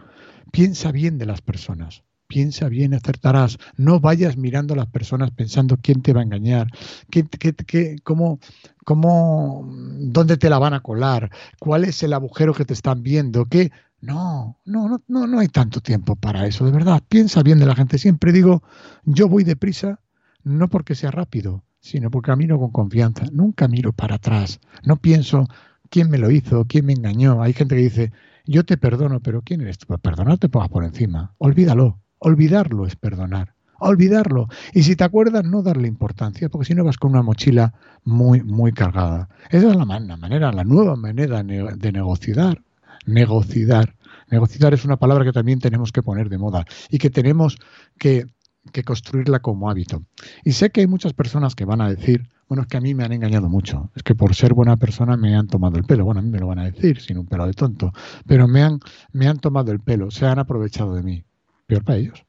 Piensa 0.51 0.93
bien 0.93 1.17
de 1.17 1.27
las 1.27 1.41
personas 1.41 2.03
piensa 2.27 2.69
bien, 2.69 2.95
acertarás. 2.95 3.59
No 3.77 4.01
vayas 4.01 4.37
mirando 4.37 4.75
a 4.75 4.77
las 4.77 4.87
personas 4.87 5.31
pensando 5.31 5.79
quién 5.81 6.03
te 6.03 6.13
va 6.13 6.21
a 6.21 6.25
engañar, 6.25 6.69
qué, 7.11 7.25
qué, 7.25 7.97
cómo, 8.03 8.39
cómo, 8.85 9.69
dónde 9.99 10.37
te 10.37 10.51
la 10.51 10.59
van 10.59 10.75
a 10.75 10.81
colar, 10.81 11.31
cuál 11.59 11.85
es 11.85 12.03
el 12.03 12.13
agujero 12.13 12.55
que 12.55 12.65
te 12.65 12.75
están 12.75 13.03
viendo, 13.03 13.47
qué. 13.47 13.71
No, 14.01 14.59
no, 14.67 15.03
no, 15.09 15.27
no 15.27 15.39
hay 15.39 15.49
tanto 15.49 15.81
tiempo 15.81 16.17
para 16.17 16.47
eso, 16.47 16.65
de 16.67 16.71
verdad. 16.71 17.03
Piensa 17.09 17.43
bien 17.43 17.59
de 17.59 17.67
la 17.67 17.75
gente. 17.75 17.99
Siempre 17.99 18.31
digo, 18.31 18.63
yo 19.05 19.27
voy 19.29 19.43
deprisa, 19.43 20.01
no 20.45 20.69
porque 20.69 20.95
sea 20.95 21.11
rápido, 21.11 21.65
sino 21.81 22.11
porque 22.11 22.31
camino 22.31 22.59
con 22.59 22.71
confianza. 22.71 23.25
Nunca 23.33 23.69
miro 23.69 23.93
para 23.93 24.17
atrás. 24.17 24.61
No 24.85 24.97
pienso 24.97 25.49
quién 25.89 26.11
me 26.11 26.19
lo 26.19 26.31
hizo, 26.31 26.67
quién 26.67 26.87
me 26.87 26.93
engañó. 26.93 27.43
Hay 27.43 27.55
gente 27.55 27.75
que 27.75 27.83
dice, 27.83 28.13
yo 28.45 28.65
te 28.65 28.77
perdono, 28.77 29.21
pero 29.21 29.43
¿quién 29.43 29.63
eres 29.63 29.79
tú? 29.79 29.99
Perdonar 29.99 30.39
te 30.39 30.49
pongas 30.49 30.69
por 30.69 30.85
encima. 30.85 31.35
Olvídalo. 31.39 32.01
Olvidarlo 32.19 32.87
es 32.87 32.97
perdonar. 32.97 33.55
olvidarlo. 33.79 34.49
Y 34.73 34.85
si 34.85 34.97
te 34.97 35.05
acuerdas, 35.05 35.45
no 35.45 35.63
darle 35.63 35.87
importancia, 35.87 36.49
porque 36.49 36.67
si 36.67 36.75
no 36.75 36.83
vas 36.85 36.97
con 36.97 37.11
una 37.13 37.23
mochila 37.23 37.75
muy, 38.05 38.43
muy 38.43 38.73
cargada. 38.73 39.29
Esa 39.51 39.71
es 39.71 39.77
la, 39.77 39.85
manera, 39.85 40.51
la 40.51 40.65
nueva 40.65 40.97
manera 40.97 41.43
de 41.43 41.93
negociar. 41.93 42.63
Negociar. 43.05 43.95
Negociar 44.31 44.75
es 44.75 44.85
una 44.85 44.97
palabra 44.97 45.25
que 45.25 45.33
también 45.33 45.61
tenemos 45.61 45.93
que 45.93 46.03
poner 46.03 46.29
de 46.29 46.39
moda 46.39 46.65
y 46.91 46.99
que 46.99 47.11
tenemos 47.11 47.59
que, 47.99 48.27
que 48.73 48.83
construirla 48.83 49.41
como 49.41 49.71
hábito. 49.71 50.05
Y 50.45 50.53
sé 50.53 50.71
que 50.71 50.81
hay 50.81 50.87
muchas 50.87 51.13
personas 51.13 51.55
que 51.55 51.65
van 51.65 51.81
a 51.81 51.91
decir, 51.91 52.29
bueno, 52.49 52.63
es 52.63 52.69
que 52.69 52.77
a 52.77 52.81
mí 52.81 52.95
me 52.95 53.05
han 53.05 53.13
engañado 53.13 53.49
mucho, 53.49 53.91
es 53.95 54.03
que 54.03 54.15
por 54.15 54.35
ser 54.35 54.55
buena 54.55 54.77
persona 54.77 55.17
me 55.17 55.37
han 55.37 55.49
tomado 55.49 55.77
el 55.77 55.85
pelo. 55.85 56.05
Bueno, 56.05 56.21
a 56.21 56.23
mí 56.23 56.31
me 56.31 56.39
lo 56.39 56.47
van 56.47 56.61
a 56.61 56.65
decir 56.65 57.01
sin 57.01 57.19
un 57.19 57.27
pelo 57.27 57.47
de 57.47 57.53
tonto, 57.53 57.93
pero 58.27 58.49
me 58.49 58.63
han, 58.63 58.81
me 59.13 59.29
han 59.29 59.39
tomado 59.39 59.73
el 59.73 59.81
pelo, 59.81 60.11
se 60.11 60.27
han 60.27 60.39
aprovechado 60.39 60.95
de 60.95 61.03
mí. 61.03 61.26
Peor 61.67 61.85
para 61.85 61.99
ellos. 61.99 62.25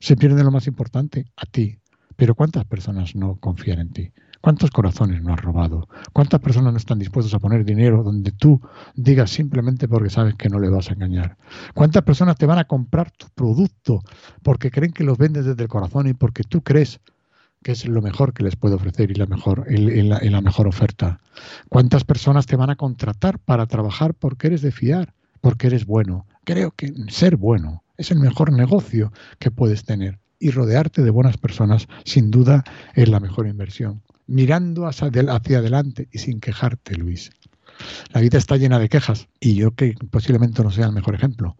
Se 0.00 0.16
pierde 0.16 0.42
lo 0.42 0.50
más 0.50 0.66
importante, 0.66 1.26
a 1.36 1.46
ti. 1.46 1.78
Pero 2.16 2.34
¿cuántas 2.34 2.64
personas 2.64 3.14
no 3.14 3.36
confían 3.36 3.78
en 3.78 3.92
ti? 3.92 4.12
¿Cuántos 4.40 4.72
corazones 4.72 5.22
no 5.22 5.32
has 5.32 5.40
robado? 5.40 5.88
¿Cuántas 6.12 6.40
personas 6.40 6.72
no 6.72 6.76
están 6.76 6.98
dispuestos 6.98 7.32
a 7.32 7.38
poner 7.38 7.64
dinero 7.64 8.02
donde 8.02 8.32
tú 8.32 8.60
digas 8.96 9.30
simplemente 9.30 9.86
porque 9.86 10.10
sabes 10.10 10.34
que 10.34 10.48
no 10.48 10.58
le 10.58 10.68
vas 10.68 10.90
a 10.90 10.94
engañar? 10.94 11.36
¿Cuántas 11.74 12.02
personas 12.02 12.36
te 12.36 12.46
van 12.46 12.58
a 12.58 12.64
comprar 12.64 13.12
tu 13.12 13.28
producto 13.28 14.02
porque 14.42 14.72
creen 14.72 14.92
que 14.92 15.04
los 15.04 15.16
vendes 15.16 15.44
desde 15.44 15.62
el 15.62 15.68
corazón 15.68 16.08
y 16.08 16.14
porque 16.14 16.42
tú 16.42 16.60
crees 16.62 17.00
que 17.62 17.70
es 17.70 17.86
lo 17.86 18.02
mejor 18.02 18.34
que 18.34 18.42
les 18.42 18.56
puede 18.56 18.74
ofrecer 18.74 19.12
y 19.12 19.14
la 19.14 19.26
mejor, 19.26 19.64
la, 19.70 20.40
mejor 20.40 20.66
oferta? 20.66 21.20
¿Cuántas 21.68 22.02
personas 22.02 22.46
te 22.46 22.56
van 22.56 22.70
a 22.70 22.76
contratar 22.76 23.38
para 23.38 23.66
trabajar 23.66 24.14
porque 24.14 24.48
eres 24.48 24.62
de 24.62 24.72
fiar, 24.72 25.14
porque 25.40 25.68
eres 25.68 25.86
bueno? 25.86 26.26
Creo 26.42 26.72
que 26.72 26.92
ser 27.08 27.36
bueno 27.36 27.84
es 28.02 28.10
el 28.10 28.18
mejor 28.18 28.52
negocio 28.52 29.12
que 29.38 29.50
puedes 29.50 29.84
tener 29.84 30.18
y 30.38 30.50
rodearte 30.50 31.02
de 31.02 31.10
buenas 31.10 31.38
personas 31.38 31.88
sin 32.04 32.30
duda 32.30 32.64
es 32.94 33.08
la 33.08 33.20
mejor 33.20 33.46
inversión 33.46 34.02
mirando 34.26 34.86
hacia, 34.86 35.08
adelante 35.58 36.08
y 36.10 36.18
sin 36.18 36.40
quejarte, 36.40 36.94
Luis. 36.96 37.30
La 38.12 38.20
vida 38.20 38.38
está 38.38 38.56
llena 38.56 38.78
de 38.78 38.88
quejas 38.88 39.28
y 39.40 39.54
yo 39.54 39.74
que 39.74 39.94
posiblemente 40.10 40.62
no 40.62 40.70
sea 40.70 40.86
el 40.86 40.92
mejor 40.92 41.14
ejemplo, 41.14 41.56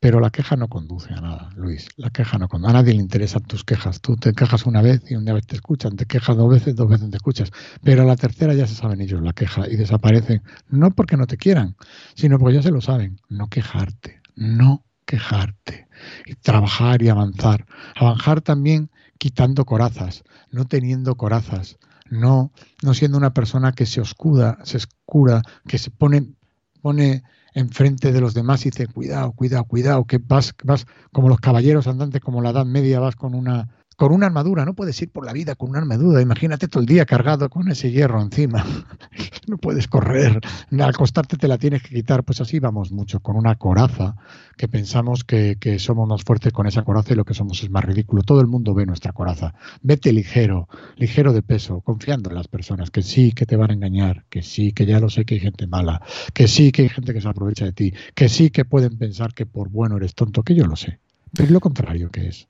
pero 0.00 0.20
la 0.20 0.30
queja 0.30 0.56
no 0.56 0.68
conduce 0.68 1.12
a 1.12 1.20
nada, 1.20 1.50
Luis. 1.56 1.88
La 1.96 2.10
queja 2.10 2.38
no 2.38 2.48
conduce. 2.48 2.70
A 2.70 2.74
nadie 2.74 2.94
le 2.94 3.00
interesan 3.00 3.42
tus 3.42 3.64
quejas. 3.64 4.00
Tú 4.00 4.16
te 4.16 4.32
quejas 4.32 4.66
una 4.66 4.80
vez 4.80 5.02
y 5.10 5.16
una 5.16 5.32
vez 5.32 5.46
te 5.46 5.56
escuchan, 5.56 5.96
te 5.96 6.06
quejas 6.06 6.36
dos 6.36 6.50
veces, 6.50 6.76
dos 6.76 6.88
veces 6.88 7.10
te 7.10 7.16
escuchas, 7.16 7.50
pero 7.82 8.02
a 8.02 8.06
la 8.06 8.16
tercera 8.16 8.54
ya 8.54 8.66
se 8.66 8.74
saben 8.74 9.00
ellos 9.00 9.20
la 9.22 9.32
queja 9.32 9.68
y 9.68 9.76
desaparecen, 9.76 10.42
no 10.68 10.90
porque 10.92 11.16
no 11.16 11.26
te 11.26 11.36
quieran, 11.36 11.76
sino 12.14 12.38
porque 12.38 12.56
ya 12.56 12.62
se 12.62 12.70
lo 12.70 12.80
saben. 12.80 13.20
No 13.28 13.48
quejarte, 13.48 14.20
no 14.36 14.84
quejarte. 15.08 15.88
Y 16.26 16.34
trabajar 16.34 17.02
y 17.02 17.08
avanzar. 17.08 17.66
Avanzar 17.96 18.40
también 18.42 18.90
quitando 19.18 19.64
corazas, 19.64 20.22
no 20.52 20.66
teniendo 20.66 21.16
corazas, 21.16 21.78
no, 22.08 22.52
no 22.82 22.94
siendo 22.94 23.18
una 23.18 23.34
persona 23.34 23.72
que 23.72 23.86
se 23.86 24.00
oscuda, 24.00 24.58
se 24.62 24.76
escura, 24.76 25.42
que 25.66 25.78
se 25.78 25.90
pone, 25.90 26.34
pone 26.82 27.24
enfrente 27.54 28.12
de 28.12 28.20
los 28.20 28.34
demás 28.34 28.64
y 28.64 28.70
dice, 28.70 28.86
cuidado, 28.86 29.32
cuidado, 29.32 29.64
cuidado, 29.64 30.04
que 30.04 30.18
vas, 30.18 30.54
vas 30.62 30.86
como 31.10 31.28
los 31.28 31.40
caballeros 31.40 31.88
andantes, 31.88 32.20
como 32.20 32.42
la 32.42 32.50
Edad 32.50 32.66
Media, 32.66 33.00
vas 33.00 33.16
con 33.16 33.34
una 33.34 33.68
con 33.98 34.12
una 34.12 34.26
armadura, 34.26 34.64
no 34.64 34.74
puedes 34.74 35.02
ir 35.02 35.10
por 35.10 35.26
la 35.26 35.32
vida 35.32 35.56
con 35.56 35.70
una 35.70 35.80
armadura, 35.80 36.22
imagínate 36.22 36.68
todo 36.68 36.82
el 36.82 36.86
día 36.86 37.04
cargado 37.04 37.50
con 37.50 37.68
ese 37.68 37.90
hierro 37.90 38.22
encima, 38.22 38.64
no 39.48 39.58
puedes 39.58 39.88
correr, 39.88 40.38
al 40.70 40.82
acostarte 40.82 41.36
te 41.36 41.48
la 41.48 41.58
tienes 41.58 41.82
que 41.82 41.96
quitar, 41.96 42.22
pues 42.22 42.40
así 42.40 42.60
vamos 42.60 42.92
mucho, 42.92 43.18
con 43.18 43.34
una 43.34 43.56
coraza, 43.56 44.14
que 44.56 44.68
pensamos 44.68 45.24
que, 45.24 45.56
que, 45.58 45.80
somos 45.80 46.08
más 46.08 46.22
fuertes 46.22 46.52
con 46.52 46.68
esa 46.68 46.84
coraza 46.84 47.12
y 47.12 47.16
lo 47.16 47.24
que 47.24 47.34
somos 47.34 47.60
es 47.64 47.70
más 47.70 47.84
ridículo, 47.84 48.22
todo 48.22 48.40
el 48.40 48.46
mundo 48.46 48.72
ve 48.72 48.86
nuestra 48.86 49.12
coraza, 49.12 49.52
vete 49.82 50.12
ligero, 50.12 50.68
ligero 50.94 51.32
de 51.32 51.42
peso, 51.42 51.80
confiando 51.80 52.30
en 52.30 52.36
las 52.36 52.46
personas, 52.46 52.92
que 52.92 53.02
sí, 53.02 53.32
que 53.32 53.46
te 53.46 53.56
van 53.56 53.72
a 53.72 53.74
engañar, 53.74 54.26
que 54.30 54.44
sí, 54.44 54.70
que 54.70 54.86
ya 54.86 55.00
lo 55.00 55.10
sé 55.10 55.24
que 55.24 55.34
hay 55.34 55.40
gente 55.40 55.66
mala, 55.66 56.02
que 56.32 56.46
sí, 56.46 56.70
que 56.70 56.82
hay 56.82 56.88
gente 56.88 57.12
que 57.12 57.20
se 57.20 57.28
aprovecha 57.28 57.64
de 57.64 57.72
ti, 57.72 57.92
que 58.14 58.28
sí, 58.28 58.50
que 58.50 58.64
pueden 58.64 58.96
pensar 58.96 59.34
que 59.34 59.44
por 59.44 59.70
bueno 59.70 59.96
eres 59.96 60.14
tonto, 60.14 60.44
que 60.44 60.54
yo 60.54 60.66
lo 60.66 60.76
sé, 60.76 61.00
es 61.36 61.50
lo 61.50 61.58
contrario 61.58 62.12
que 62.12 62.28
es. 62.28 62.48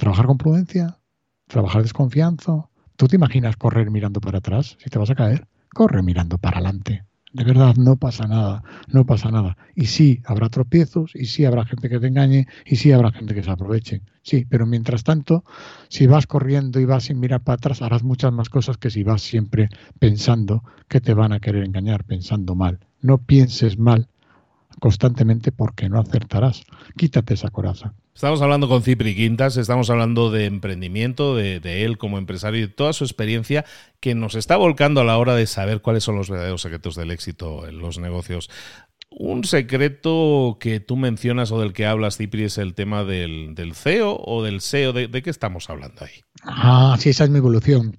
Trabajar 0.00 0.24
con 0.24 0.38
prudencia, 0.38 0.98
trabajar 1.46 1.82
desconfianza. 1.82 2.70
¿Tú 2.96 3.06
te 3.06 3.16
imaginas 3.16 3.58
correr 3.58 3.90
mirando 3.90 4.18
para 4.18 4.38
atrás? 4.38 4.78
Si 4.82 4.88
te 4.88 4.98
vas 4.98 5.10
a 5.10 5.14
caer, 5.14 5.46
corre 5.74 6.02
mirando 6.02 6.38
para 6.38 6.56
adelante. 6.56 7.04
De 7.34 7.44
verdad, 7.44 7.74
no 7.76 7.96
pasa 7.96 8.26
nada, 8.26 8.62
no 8.88 9.04
pasa 9.04 9.30
nada. 9.30 9.58
Y 9.74 9.88
sí, 9.88 10.22
habrá 10.24 10.48
tropiezos, 10.48 11.12
y 11.14 11.26
sí 11.26 11.44
habrá 11.44 11.66
gente 11.66 11.90
que 11.90 12.00
te 12.00 12.06
engañe, 12.06 12.46
y 12.64 12.76
sí 12.76 12.92
habrá 12.92 13.12
gente 13.12 13.34
que 13.34 13.42
se 13.42 13.50
aproveche. 13.50 14.00
Sí, 14.22 14.46
pero 14.48 14.64
mientras 14.64 15.04
tanto, 15.04 15.44
si 15.90 16.06
vas 16.06 16.26
corriendo 16.26 16.80
y 16.80 16.86
vas 16.86 17.04
sin 17.04 17.20
mirar 17.20 17.42
para 17.42 17.56
atrás, 17.56 17.82
harás 17.82 18.02
muchas 18.02 18.32
más 18.32 18.48
cosas 18.48 18.78
que 18.78 18.88
si 18.88 19.02
vas 19.02 19.20
siempre 19.20 19.68
pensando 19.98 20.64
que 20.88 21.02
te 21.02 21.12
van 21.12 21.34
a 21.34 21.40
querer 21.40 21.62
engañar, 21.62 22.04
pensando 22.04 22.54
mal. 22.54 22.78
No 23.02 23.18
pienses 23.18 23.78
mal 23.78 24.08
constantemente 24.80 25.52
porque 25.52 25.88
no 25.88 26.00
acertarás. 26.00 26.64
Quítate 26.96 27.34
esa 27.34 27.50
coraza. 27.50 27.94
Estamos 28.12 28.42
hablando 28.42 28.68
con 28.68 28.82
Cipri 28.82 29.14
Quintas, 29.14 29.56
estamos 29.56 29.88
hablando 29.88 30.30
de 30.30 30.46
emprendimiento, 30.46 31.36
de, 31.36 31.84
él 31.84 31.96
como 31.96 32.18
empresario 32.18 32.58
y 32.58 32.62
de 32.62 32.68
toda 32.68 32.92
su 32.92 33.04
experiencia 33.04 33.64
que 34.00 34.14
nos 34.14 34.34
está 34.34 34.56
volcando 34.56 35.00
a 35.00 35.04
la 35.04 35.16
hora 35.16 35.34
de 35.34 35.46
saber 35.46 35.80
cuáles 35.80 36.02
son 36.02 36.16
los 36.16 36.28
verdaderos 36.28 36.62
secretos 36.62 36.96
del 36.96 37.12
éxito 37.12 37.68
en 37.68 37.78
los 37.78 37.98
negocios. 37.98 38.50
Un 39.10 39.44
secreto 39.44 40.58
que 40.60 40.80
tú 40.80 40.96
mencionas 40.96 41.50
o 41.52 41.60
del 41.60 41.72
que 41.72 41.86
hablas, 41.86 42.16
Cipri, 42.16 42.44
es 42.44 42.58
el 42.58 42.74
tema 42.74 43.04
del, 43.04 43.54
CEO 43.74 44.20
o 44.22 44.42
del 44.42 44.60
SEO. 44.60 44.92
¿De, 44.92 45.08
¿De, 45.08 45.22
qué 45.22 45.30
estamos 45.30 45.70
hablando 45.70 46.04
ahí? 46.04 46.20
Ah, 46.42 46.96
sí, 46.98 47.10
esa 47.10 47.24
es 47.24 47.30
mi 47.30 47.38
evolución. 47.38 47.98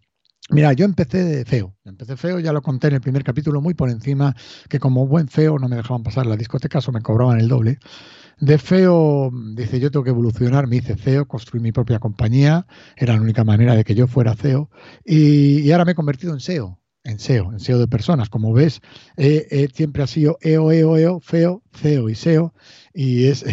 Mira, 0.51 0.74
yo 0.74 0.84
empecé 0.84 1.24
de 1.24 1.46
feo. 1.46 1.77
Empecé 1.86 2.17
feo, 2.17 2.39
ya 2.39 2.51
lo 2.51 2.62
conté 2.62 2.88
en 2.88 2.96
el 2.96 3.01
primer 3.01 3.24
capítulo, 3.24 3.62
muy 3.62 3.74
por 3.74 3.89
encima, 3.89 4.36
que 4.70 4.79
como 4.79 5.08
buen 5.08 5.29
feo 5.29 5.58
no 5.58 5.70
me 5.70 5.77
dejaban 5.77 6.03
pasar 6.03 6.25
la 6.25 6.36
discoteca 6.36 6.79
o 6.86 6.91
me 6.91 7.01
cobraban 7.01 7.39
el 7.39 7.48
doble. 7.48 7.79
De 8.39 8.58
feo, 8.58 9.31
dice, 9.55 9.79
yo 9.79 9.91
tengo 9.91 10.03
que 10.03 10.10
evolucionar, 10.10 10.67
me 10.67 10.77
hice 10.77 10.96
CEO, 10.98 11.25
construí 11.25 11.62
mi 11.62 11.72
propia 11.72 12.00
compañía, 12.00 12.67
era 12.98 13.13
la 13.15 13.22
única 13.22 13.46
manera 13.46 13.75
de 13.75 13.86
que 13.86 13.96
yo 13.96 14.08
fuera 14.08 14.36
CEO, 14.36 14.70
y, 15.05 15.62
y 15.62 15.72
ahora 15.72 15.86
me 15.86 15.93
he 15.93 15.96
convertido 15.96 16.34
en 16.34 16.41
SEO 16.41 16.80
en 17.03 17.20
SEO, 17.20 17.51
en 17.51 17.60
SEO 17.60 17.79
de 17.79 17.88
personas. 17.88 18.29
Como 18.29 18.53
ves, 18.53 18.81
siempre 19.74 20.03
ha 20.03 20.08
sido 20.08 20.38
EO, 20.41 20.72
EO, 20.72 20.98
EO, 20.98 21.20
FEO, 21.20 21.63
CEO 21.74 22.10
y 22.10 22.15
SEO, 22.15 22.53
y 22.93 23.25
es, 23.25 23.43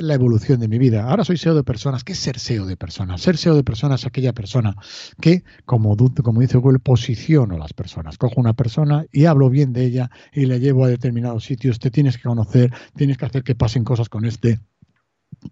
la 0.00 0.14
evolución 0.14 0.60
de 0.60 0.68
mi 0.68 0.78
vida. 0.78 1.08
Ahora 1.08 1.24
soy 1.24 1.36
SEO 1.36 1.54
de 1.54 1.64
personas. 1.64 2.04
¿Qué 2.04 2.12
es 2.12 2.18
ser 2.18 2.38
SEO 2.38 2.66
de 2.66 2.76
personas? 2.76 3.20
Ser 3.20 3.36
SEO 3.36 3.54
de 3.54 3.64
personas 3.64 4.00
es 4.00 4.06
aquella 4.06 4.32
persona 4.32 4.74
que, 5.20 5.44
como, 5.64 5.96
como 6.22 6.40
dice 6.40 6.58
Google, 6.58 6.78
posiciono 6.78 7.58
las 7.58 7.72
personas. 7.72 8.18
Cojo 8.18 8.40
una 8.40 8.54
persona 8.54 9.06
y 9.12 9.26
hablo 9.26 9.50
bien 9.50 9.72
de 9.72 9.84
ella 9.84 10.10
y 10.32 10.46
la 10.46 10.58
llevo 10.58 10.84
a 10.84 10.88
determinados 10.88 11.44
sitios. 11.44 11.78
Te 11.78 11.90
tienes 11.90 12.16
que 12.16 12.24
conocer, 12.24 12.72
tienes 12.96 13.18
que 13.18 13.26
hacer 13.26 13.42
que 13.42 13.54
pasen 13.54 13.84
cosas 13.84 14.08
con 14.08 14.24
este. 14.24 14.60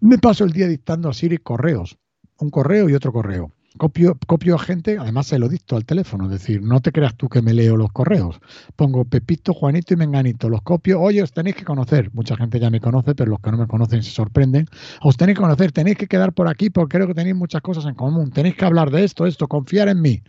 Me 0.01 0.17
paso 0.17 0.43
el 0.43 0.51
día 0.51 0.67
dictando 0.67 1.09
a 1.09 1.13
Siri 1.13 1.37
correos, 1.37 1.97
un 2.39 2.49
correo 2.49 2.89
y 2.89 2.95
otro 2.95 3.13
correo 3.13 3.51
Copio, 3.77 4.17
copio 4.25 4.55
a 4.55 4.59
gente, 4.59 4.97
además 4.97 5.27
se 5.27 5.37
lo 5.37 5.49
dicto 5.49 5.75
al 5.75 5.85
teléfono, 5.85 6.25
es 6.25 6.31
decir, 6.31 6.61
no 6.61 6.79
te 6.79 6.91
creas 6.93 7.15
tú 7.15 7.27
que 7.27 7.41
me 7.41 7.53
leo 7.53 7.75
los 7.75 7.91
correos. 7.91 8.39
Pongo 8.75 9.03
Pepito, 9.03 9.53
Juanito 9.53 9.93
y 9.93 9.97
Menganito, 9.97 10.49
los 10.49 10.61
copio, 10.61 11.01
oye, 11.01 11.21
os 11.21 11.33
tenéis 11.33 11.57
que 11.57 11.65
conocer. 11.65 12.09
Mucha 12.13 12.37
gente 12.37 12.59
ya 12.59 12.69
me 12.69 12.79
conoce, 12.79 13.15
pero 13.15 13.31
los 13.31 13.39
que 13.39 13.51
no 13.51 13.57
me 13.57 13.67
conocen 13.67 14.01
se 14.01 14.11
sorprenden. 14.11 14.67
Os 15.01 15.17
tenéis 15.17 15.37
que 15.37 15.43
conocer, 15.43 15.71
tenéis 15.71 15.97
que 15.97 16.07
quedar 16.07 16.33
por 16.33 16.47
aquí 16.47 16.69
porque 16.69 16.97
creo 16.97 17.07
que 17.07 17.13
tenéis 17.13 17.35
muchas 17.35 17.61
cosas 17.61 17.85
en 17.85 17.95
común. 17.95 18.31
Tenéis 18.31 18.55
que 18.55 18.65
hablar 18.65 18.91
de 18.91 19.03
esto, 19.03 19.25
esto, 19.25 19.47
confiar 19.47 19.89
en 19.89 20.01
mí. 20.01 20.23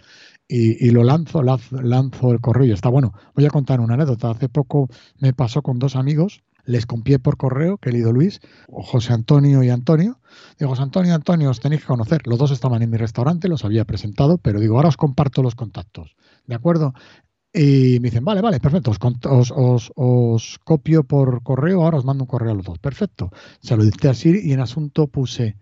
Y, 0.48 0.90
lo 0.90 1.02
lanzo, 1.02 1.42
lanzo, 1.42 2.30
el 2.30 2.40
correo 2.40 2.66
y 2.66 2.72
está 2.72 2.88
bueno. 2.88 3.12
Voy 3.34 3.46
a 3.46 3.50
contar 3.50 3.80
una 3.80 3.94
anécdota. 3.94 4.30
Hace 4.30 4.48
poco 4.48 4.88
me 5.18 5.32
pasó 5.32 5.62
con 5.62 5.78
dos 5.78 5.96
amigos 5.96 6.42
les 6.66 6.84
copié 6.84 7.18
por 7.18 7.36
correo, 7.36 7.78
querido 7.78 8.12
Luis, 8.12 8.40
José 8.68 9.12
Antonio 9.12 9.62
y 9.62 9.70
Antonio. 9.70 10.18
Digo, 10.58 10.74
Antonio 10.76 11.14
Antonio, 11.14 11.50
os 11.50 11.60
tenéis 11.60 11.82
que 11.82 11.88
conocer. 11.88 12.26
Los 12.26 12.38
dos 12.38 12.50
estaban 12.50 12.82
en 12.82 12.90
mi 12.90 12.96
restaurante, 12.96 13.48
los 13.48 13.64
había 13.64 13.84
presentado, 13.84 14.38
pero 14.38 14.60
digo, 14.60 14.76
ahora 14.76 14.88
os 14.88 14.96
comparto 14.96 15.42
los 15.42 15.54
contactos. 15.54 16.16
¿De 16.46 16.54
acuerdo? 16.54 16.94
Y 17.52 18.00
me 18.00 18.10
dicen, 18.10 18.24
vale, 18.24 18.42
vale, 18.42 18.60
perfecto, 18.60 18.90
os, 18.90 19.92
os, 19.96 20.58
copio 20.64 21.04
por 21.04 21.42
correo, 21.42 21.82
ahora 21.82 21.98
os 21.98 22.04
mando 22.04 22.24
un 22.24 22.28
correo 22.28 22.52
a 22.52 22.54
los 22.54 22.66
dos. 22.66 22.78
Perfecto. 22.78 23.30
Se 23.60 23.76
lo 23.76 23.84
dije 23.84 24.08
así 24.08 24.40
y 24.42 24.52
en 24.52 24.60
asunto 24.60 25.06
puse, 25.06 25.56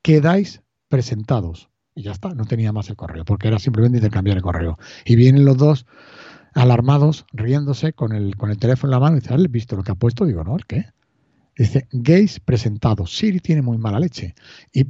quedáis 0.00 0.62
presentados. 0.88 1.68
Y 1.94 2.02
ya 2.02 2.12
está, 2.12 2.30
no 2.30 2.46
tenía 2.46 2.72
más 2.72 2.88
el 2.88 2.96
correo, 2.96 3.24
porque 3.24 3.48
era 3.48 3.58
simplemente 3.58 3.98
intercambiar 3.98 4.38
el 4.38 4.42
correo. 4.42 4.78
Y 5.04 5.16
vienen 5.16 5.44
los 5.44 5.58
dos 5.58 5.86
alarmados, 6.54 7.26
riéndose 7.32 7.92
con 7.92 8.12
el, 8.12 8.36
con 8.36 8.50
el 8.50 8.58
teléfono 8.58 8.90
en 8.92 8.92
la 8.92 9.00
mano 9.00 9.16
y 9.16 9.20
dice, 9.20 9.34
¿has 9.34 9.50
visto 9.50 9.76
lo 9.76 9.82
que 9.82 9.92
ha 9.92 9.96
puesto? 9.96 10.24
Digo, 10.24 10.44
no, 10.44 10.56
¿el 10.56 10.64
qué? 10.66 10.86
Dice, 11.56 11.86
gays 11.92 12.40
presentados. 12.40 13.16
Siri 13.16 13.40
tiene 13.40 13.62
muy 13.62 13.78
mala 13.78 14.00
leche. 14.00 14.34
Y, 14.72 14.84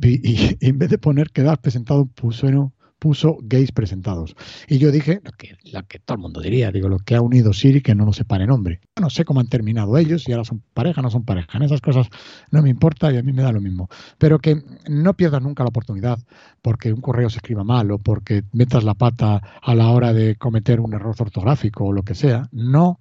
en 0.61 0.78
vez 0.78 0.90
de 0.90 0.99
poner 0.99 1.30
quedar 1.30 1.61
presentado, 1.61 2.06
pusieron, 2.06 2.73
puso 2.99 3.37
gays 3.42 3.71
presentados. 3.71 4.35
Y 4.66 4.78
yo 4.78 4.90
dije 4.90 5.21
lo 5.23 5.33
que, 5.33 5.56
lo 5.71 5.87
que 5.87 5.99
todo 5.99 6.16
el 6.16 6.23
mundo 6.23 6.40
diría, 6.40 6.73
digo, 6.73 6.88
lo 6.88 6.99
que 6.99 7.16
ha 7.16 7.21
unido 7.21 7.52
Siri 7.52 7.83
que 7.83 7.94
no 7.94 8.06
nos 8.06 8.16
separe 8.16 8.47
nombre. 8.47 8.80
No 8.99 9.11
sé 9.11 9.26
cómo 9.26 9.40
han 9.40 9.49
terminado 9.49 9.99
ellos, 9.99 10.23
si 10.25 10.33
ahora 10.33 10.44
son 10.44 10.62
pareja, 10.73 11.02
no 11.02 11.11
son 11.11 11.25
pareja. 11.25 11.59
En 11.59 11.64
esas 11.64 11.83
cosas 11.83 12.09
no 12.50 12.62
me 12.62 12.71
importa 12.71 13.12
y 13.12 13.18
a 13.18 13.23
mí 13.23 13.35
me 13.35 13.42
da 13.42 13.52
lo 13.52 13.61
mismo. 13.61 13.90
Pero 14.16 14.38
que 14.38 14.62
no 14.88 15.14
pierdas 15.14 15.42
nunca 15.42 15.64
la 15.64 15.68
oportunidad 15.68 16.18
porque 16.62 16.94
un 16.94 17.02
correo 17.02 17.28
se 17.28 17.38
escriba 17.38 17.62
mal 17.62 17.90
o 17.90 17.99
porque 17.99 18.44
metas 18.52 18.85
la 18.85 18.94
pata 18.94 19.61
a 19.61 19.75
la 19.75 19.90
hora 19.90 20.14
de 20.14 20.37
cometer 20.37 20.80
un 20.80 20.94
error 20.94 21.14
ortográfico 21.18 21.85
o 21.85 21.92
lo 21.92 22.04
que 22.04 22.14
sea. 22.14 22.49
No 22.52 23.00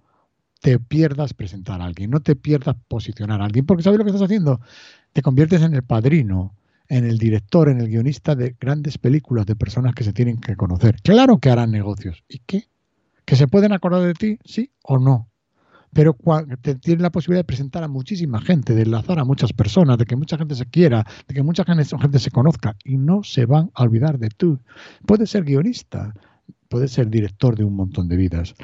te 0.64 0.80
pierdas 0.80 1.34
presentar 1.34 1.82
a 1.82 1.86
alguien, 1.86 2.10
no 2.10 2.22
te 2.22 2.38
pierdas 2.38 2.78
posicionar 2.88 3.42
a 3.42 3.46
alguien, 3.46 3.66
porque 3.66 3.84
¿sabes 3.84 4.00
lo 4.00 4.06
que 4.06 4.12
estás 4.12 4.24
haciendo? 4.24 4.62
Te 5.12 5.22
conviertes 5.22 5.62
en 5.62 5.74
el 5.74 5.84
padrino, 5.84 6.56
en 6.88 7.04
el 7.04 7.18
director, 7.18 7.68
en 7.68 7.82
el 7.82 7.90
guionista 7.90 8.34
de 8.34 8.56
grandes 8.58 8.98
películas 8.98 9.46
de 9.46 9.58
personas 9.58 9.94
que 9.94 10.06
se 10.06 10.14
tienen 10.14 10.40
que 10.40 10.56
conocer. 10.56 11.02
Claro 11.04 11.40
que 11.40 11.50
harán 11.50 11.72
negocios. 11.72 12.24
¿Y 12.30 12.40
qué? 12.46 12.70
¿Que 13.26 13.36
se 13.36 13.50
pueden 13.50 13.74
acordar 13.74 14.04
de 14.04 14.14
ti? 14.14 14.40
Sí 14.46 14.72
o 14.84 15.00
no. 15.00 15.28
Pero 15.92 16.16
te 16.62 16.76
tienes 16.76 17.02
la 17.02 17.12
posibilidad 17.12 17.42
de 17.42 17.48
presentar 17.48 17.84
a 17.84 17.90
muchísima 17.90 18.40
gente, 18.40 18.74
de 18.74 18.84
enlazar 18.84 19.20
a 19.20 19.26
muchas 19.26 19.52
personas, 19.52 19.98
de 19.98 20.06
que 20.06 20.16
mucha 20.16 20.38
gente 20.38 20.56
se 20.56 20.66
quiera, 20.66 21.06
de 21.28 21.34
que 21.34 21.44
mucha 21.44 21.66
gente, 21.66 22.20
se 22.20 22.32
conozca 22.32 22.78
y 22.86 22.98
no 22.98 23.22
se 23.24 23.46
van 23.46 23.70
a 23.74 23.84
olvidar 23.84 24.18
de 24.18 24.30
tú. 24.30 24.62
Puedes 25.06 25.30
ser 25.30 25.44
guionista, 25.44 26.14
puede 26.70 26.88
ser 26.88 27.10
director 27.10 27.56
de 27.56 27.64
un 27.64 27.76
montón 27.76 28.08
de 28.08 28.16
vidas. 28.16 28.56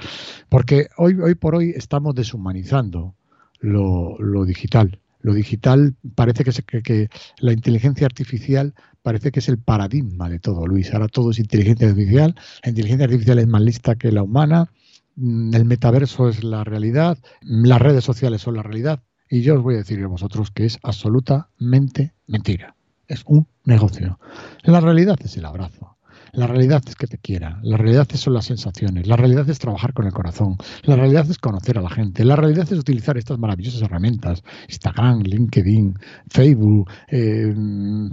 Porque 0.49 0.87
hoy, 0.97 1.15
hoy 1.21 1.35
por 1.35 1.55
hoy 1.55 1.73
estamos 1.75 2.15
deshumanizando 2.15 3.15
lo, 3.59 4.17
digital. 4.45 4.99
Lo 5.21 5.33
digital 5.33 5.95
parece 6.15 6.43
que, 6.43 6.81
que 6.81 7.09
la 7.39 7.53
inteligencia 7.53 8.05
artificial 8.05 8.73
parece 9.01 9.31
que 9.31 9.39
es 9.39 9.49
el 9.49 9.57
paradigma 9.59 10.29
de 10.29 10.39
todo, 10.39 10.65
Luis. 10.65 10.93
Ahora 10.93 11.07
todo 11.07 11.31
es 11.31 11.39
inteligencia 11.39 11.87
artificial. 11.87 12.35
La 12.63 12.69
inteligencia 12.69 13.05
artificial 13.05 13.39
es 13.39 13.47
más 13.47 13.61
lista 13.61 13.95
que 13.95 14.11
la 14.11 14.23
humana. 14.23 14.71
Mm, 15.15 15.53
el 15.53 15.65
metaverso 15.65 16.29
es 16.29 16.43
la 16.43 16.63
realidad. 16.63 17.17
Las 17.41 17.81
redes 17.81 18.03
sociales 18.03 18.41
son 18.41 18.55
la 18.55 18.63
realidad. 18.63 19.03
Y 19.29 19.41
yo 19.41 19.55
os 19.55 19.61
voy 19.61 19.75
a 19.75 19.79
decir 19.79 20.03
a 20.03 20.07
vosotros 20.07 20.51
que 20.51 20.65
es 20.65 20.79
absolutamente 20.81 22.13
mentira. 22.27 22.75
Es 23.07 23.23
un 23.25 23.47
negocio. 23.65 24.19
La 24.63 24.79
realidad 24.79 25.17
es 25.23 25.37
el 25.37 25.45
abrazo. 25.45 25.98
La 26.31 26.47
realidad 26.47 26.83
es 26.87 26.95
que 26.95 27.07
te 27.07 27.17
quiera, 27.17 27.59
la 27.63 27.77
realidad 27.77 28.07
son 28.13 28.33
las 28.33 28.45
sensaciones, 28.45 29.07
la 29.07 29.15
realidad 29.15 29.49
es 29.49 29.59
trabajar 29.59 29.93
con 29.93 30.05
el 30.05 30.13
corazón, 30.13 30.57
la 30.83 30.95
realidad 30.95 31.29
es 31.29 31.37
conocer 31.37 31.77
a 31.77 31.81
la 31.81 31.89
gente, 31.89 32.23
la 32.23 32.35
realidad 32.35 32.71
es 32.71 32.77
utilizar 32.77 33.17
estas 33.17 33.39
maravillosas 33.39 33.81
herramientas, 33.81 34.43
Instagram, 34.67 35.21
LinkedIn, 35.21 35.97
Facebook, 36.29 36.89
eh, 37.07 37.53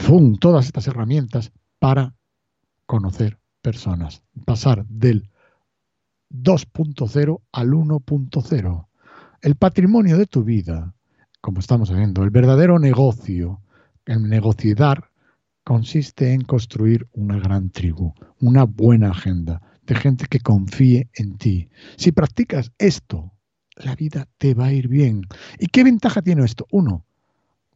Zoom, 0.00 0.36
todas 0.38 0.66
estas 0.66 0.86
herramientas 0.88 1.52
para 1.78 2.14
conocer 2.86 3.38
personas, 3.60 4.22
pasar 4.44 4.86
del 4.86 5.28
2.0 6.30 7.40
al 7.52 7.68
1.0. 7.68 8.86
El 9.42 9.56
patrimonio 9.56 10.16
de 10.16 10.26
tu 10.26 10.42
vida, 10.44 10.94
como 11.40 11.60
estamos 11.60 11.94
viendo, 11.94 12.22
el 12.22 12.30
verdadero 12.30 12.78
negocio, 12.78 13.60
el 14.06 14.22
negociar 14.28 15.10
consiste 15.66 16.32
en 16.32 16.42
construir 16.42 17.08
una 17.12 17.40
gran 17.40 17.70
tribu, 17.70 18.14
una 18.40 18.62
buena 18.62 19.10
agenda 19.10 19.60
de 19.82 19.96
gente 19.96 20.26
que 20.30 20.38
confíe 20.38 21.10
en 21.14 21.38
ti. 21.38 21.68
Si 21.96 22.12
practicas 22.12 22.70
esto, 22.78 23.32
la 23.74 23.96
vida 23.96 24.28
te 24.38 24.54
va 24.54 24.66
a 24.66 24.72
ir 24.72 24.86
bien. 24.86 25.22
¿Y 25.58 25.66
qué 25.66 25.82
ventaja 25.82 26.22
tiene 26.22 26.44
esto? 26.44 26.68
Uno, 26.70 27.04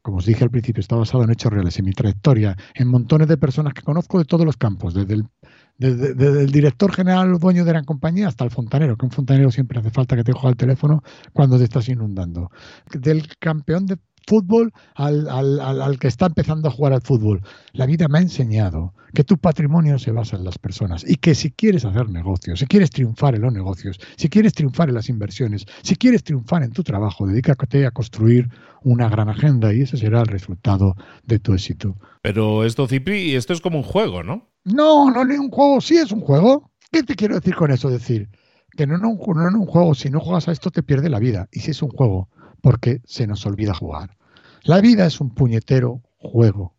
como 0.02 0.18
os 0.18 0.26
dije 0.26 0.44
al 0.44 0.50
principio, 0.50 0.80
está 0.80 0.94
basado 0.94 1.24
en 1.24 1.30
hechos 1.30 1.52
reales, 1.52 1.80
en 1.80 1.84
mi 1.84 1.90
trayectoria, 1.90 2.56
en 2.74 2.86
montones 2.86 3.26
de 3.26 3.36
personas 3.36 3.74
que 3.74 3.82
conozco 3.82 4.20
de 4.20 4.24
todos 4.24 4.46
los 4.46 4.56
campos, 4.56 4.94
desde 4.94 5.14
el, 5.14 6.52
director 6.52 6.92
general 6.92 7.34
o 7.34 7.38
dueño 7.38 7.64
de 7.64 7.72
la 7.72 7.82
compañía 7.82 8.28
hasta 8.28 8.44
el 8.44 8.52
fontanero, 8.52 8.96
que 8.96 9.06
un 9.06 9.10
fontanero 9.10 9.50
siempre 9.50 9.80
hace 9.80 9.90
falta 9.90 10.14
que 10.14 10.22
te 10.22 10.32
coja 10.32 10.48
el 10.48 10.56
teléfono 10.56 11.02
cuando 11.32 11.58
te 11.58 11.64
estás 11.64 11.88
inundando. 11.88 12.52
Del 12.92 13.26
campeón 13.38 13.86
de 13.86 13.98
fútbol 14.26 14.72
al, 14.94 15.28
al, 15.28 15.98
que 15.98 16.08
está 16.08 16.26
empezando 16.26 16.68
a 16.68 16.70
jugar 16.70 16.92
al 16.92 17.02
fútbol. 17.02 17.42
La 17.72 17.86
vida 17.86 18.08
me 18.08 18.18
ha 18.18 18.22
enseñado 18.22 18.94
que 19.14 19.24
tu 19.24 19.38
patrimonio 19.38 19.98
se 19.98 20.12
basa 20.12 20.36
en 20.36 20.44
las 20.44 20.58
personas 20.58 21.04
y 21.08 21.16
que 21.16 21.34
si 21.34 21.50
quieres 21.50 21.84
hacer 21.84 22.08
negocios, 22.08 22.60
si 22.60 22.66
quieres 22.66 22.90
triunfar 22.90 23.34
en 23.34 23.42
los 23.42 23.52
negocios, 23.52 23.98
si 24.16 24.28
quieres 24.28 24.52
triunfar 24.52 24.88
en 24.88 24.94
las 24.94 25.08
inversiones, 25.08 25.66
si 25.82 25.96
quieres 25.96 26.22
triunfar 26.22 26.62
en 26.62 26.72
tu 26.72 26.82
trabajo, 26.82 27.26
dedícate 27.26 27.86
a 27.86 27.90
construir 27.90 28.48
una 28.82 29.08
gran 29.08 29.28
agenda 29.28 29.72
y 29.74 29.82
ese 29.82 29.96
será 29.96 30.20
el 30.20 30.26
resultado 30.26 30.94
de 31.24 31.38
tu 31.38 31.52
éxito. 31.54 31.96
Pero 32.22 32.64
esto, 32.64 32.86
Cipri, 32.86 33.34
esto 33.34 33.52
es 33.52 33.60
como 33.60 33.78
un 33.78 33.84
juego, 33.84 34.22
¿no? 34.22 34.48
No, 34.64 35.10
no 35.10 35.22
es 35.22 35.38
un 35.38 35.50
juego, 35.50 35.80
sí 35.80 35.96
es 35.96 36.12
un 36.12 36.20
juego. 36.20 36.70
¿Qué 36.92 37.02
te 37.02 37.14
quiero 37.14 37.36
decir 37.36 37.54
con 37.54 37.70
eso? 37.70 37.88
Decir 37.88 38.28
que 38.76 38.86
no, 38.86 38.98
no, 38.98 39.16
no 39.16 39.48
es 39.48 39.54
un 39.54 39.66
juego, 39.66 39.94
si 39.94 40.10
no 40.10 40.20
juegas 40.20 40.48
a 40.48 40.52
esto 40.52 40.70
te 40.70 40.82
pierde 40.82 41.08
la 41.08 41.18
vida. 41.18 41.48
Y 41.52 41.60
si 41.60 41.70
es 41.70 41.82
un 41.82 41.90
juego, 41.90 42.28
porque 42.60 43.00
se 43.04 43.26
nos 43.26 43.44
olvida 43.46 43.74
jugar. 43.74 44.16
La 44.62 44.80
vida 44.80 45.06
es 45.06 45.20
un 45.20 45.30
puñetero 45.30 46.02
juego. 46.18 46.74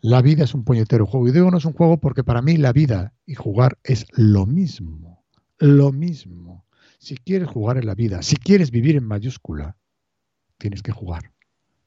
La 0.00 0.22
vida 0.22 0.44
es 0.44 0.54
un 0.54 0.64
puñetero 0.64 1.06
juego. 1.06 1.28
Y 1.28 1.32
digo 1.32 1.50
no 1.50 1.58
es 1.58 1.64
un 1.64 1.74
juego 1.74 1.98
porque 1.98 2.24
para 2.24 2.42
mí 2.42 2.56
la 2.56 2.72
vida 2.72 3.12
y 3.26 3.34
jugar 3.34 3.78
es 3.84 4.06
lo 4.12 4.46
mismo. 4.46 5.24
Lo 5.58 5.92
mismo. 5.92 6.64
Si 6.98 7.16
quieres 7.16 7.48
jugar 7.48 7.78
en 7.78 7.86
la 7.86 7.94
vida, 7.94 8.22
si 8.22 8.36
quieres 8.36 8.70
vivir 8.70 8.96
en 8.96 9.04
mayúscula, 9.04 9.76
tienes 10.58 10.82
que 10.82 10.92
jugar. 10.92 11.32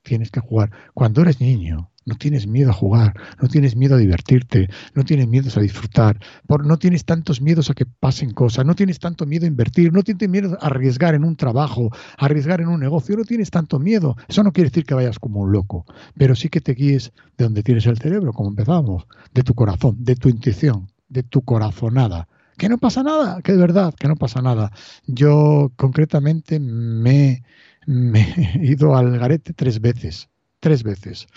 Tienes 0.03 0.31
que 0.31 0.39
jugar. 0.39 0.71
Cuando 0.93 1.21
eres 1.21 1.39
niño, 1.39 1.91
no 2.05 2.15
tienes 2.15 2.47
miedo 2.47 2.71
a 2.71 2.73
jugar, 2.73 3.13
no 3.41 3.47
tienes 3.47 3.75
miedo 3.75 3.95
a 3.95 3.97
divertirte, 3.97 4.69
no 4.93 5.03
tienes 5.03 5.27
miedo 5.27 5.49
a 5.55 5.61
disfrutar, 5.61 6.19
por, 6.47 6.65
no 6.65 6.77
tienes 6.77 7.05
tantos 7.05 7.41
miedos 7.41 7.69
a 7.69 7.73
que 7.73 7.85
pasen 7.85 8.31
cosas, 8.31 8.65
no 8.65 8.75
tienes 8.75 8.99
tanto 8.99 9.25
miedo 9.25 9.45
a 9.45 9.47
invertir, 9.47 9.93
no 9.93 10.03
tienes 10.03 10.29
miedo 10.29 10.57
a 10.61 10.67
arriesgar 10.67 11.15
en 11.15 11.23
un 11.23 11.35
trabajo, 11.35 11.89
a 12.17 12.25
arriesgar 12.25 12.61
en 12.61 12.67
un 12.67 12.79
negocio, 12.79 13.15
no 13.15 13.23
tienes 13.23 13.51
tanto 13.51 13.79
miedo. 13.79 14.15
Eso 14.27 14.43
no 14.43 14.51
quiere 14.51 14.69
decir 14.69 14.85
que 14.85 14.93
vayas 14.93 15.19
como 15.19 15.41
un 15.41 15.51
loco, 15.51 15.85
pero 16.17 16.35
sí 16.35 16.49
que 16.49 16.61
te 16.61 16.73
guíes 16.73 17.11
de 17.37 17.45
donde 17.45 17.63
tienes 17.63 17.85
el 17.85 17.97
cerebro, 17.97 18.33
como 18.33 18.49
empezamos, 18.49 19.05
de 19.33 19.43
tu 19.43 19.53
corazón, 19.53 19.95
de 19.99 20.15
tu 20.15 20.29
intuición, 20.29 20.91
de 21.09 21.23
tu 21.23 21.41
corazonada. 21.41 22.27
Que 22.57 22.69
no 22.69 22.77
pasa 22.77 23.01
nada, 23.01 23.41
que 23.41 23.53
de 23.53 23.57
verdad, 23.57 23.93
que 23.95 24.07
no 24.07 24.15
pasa 24.15 24.41
nada. 24.41 24.71
Yo 25.07 25.71
concretamente 25.75 26.59
me, 26.59 27.43
me 27.87 28.21
he 28.55 28.65
ido 28.65 28.95
al 28.95 29.17
garete 29.17 29.53
tres 29.53 29.81
veces, 29.81 30.29
tres 30.59 30.83
veces 30.83 31.27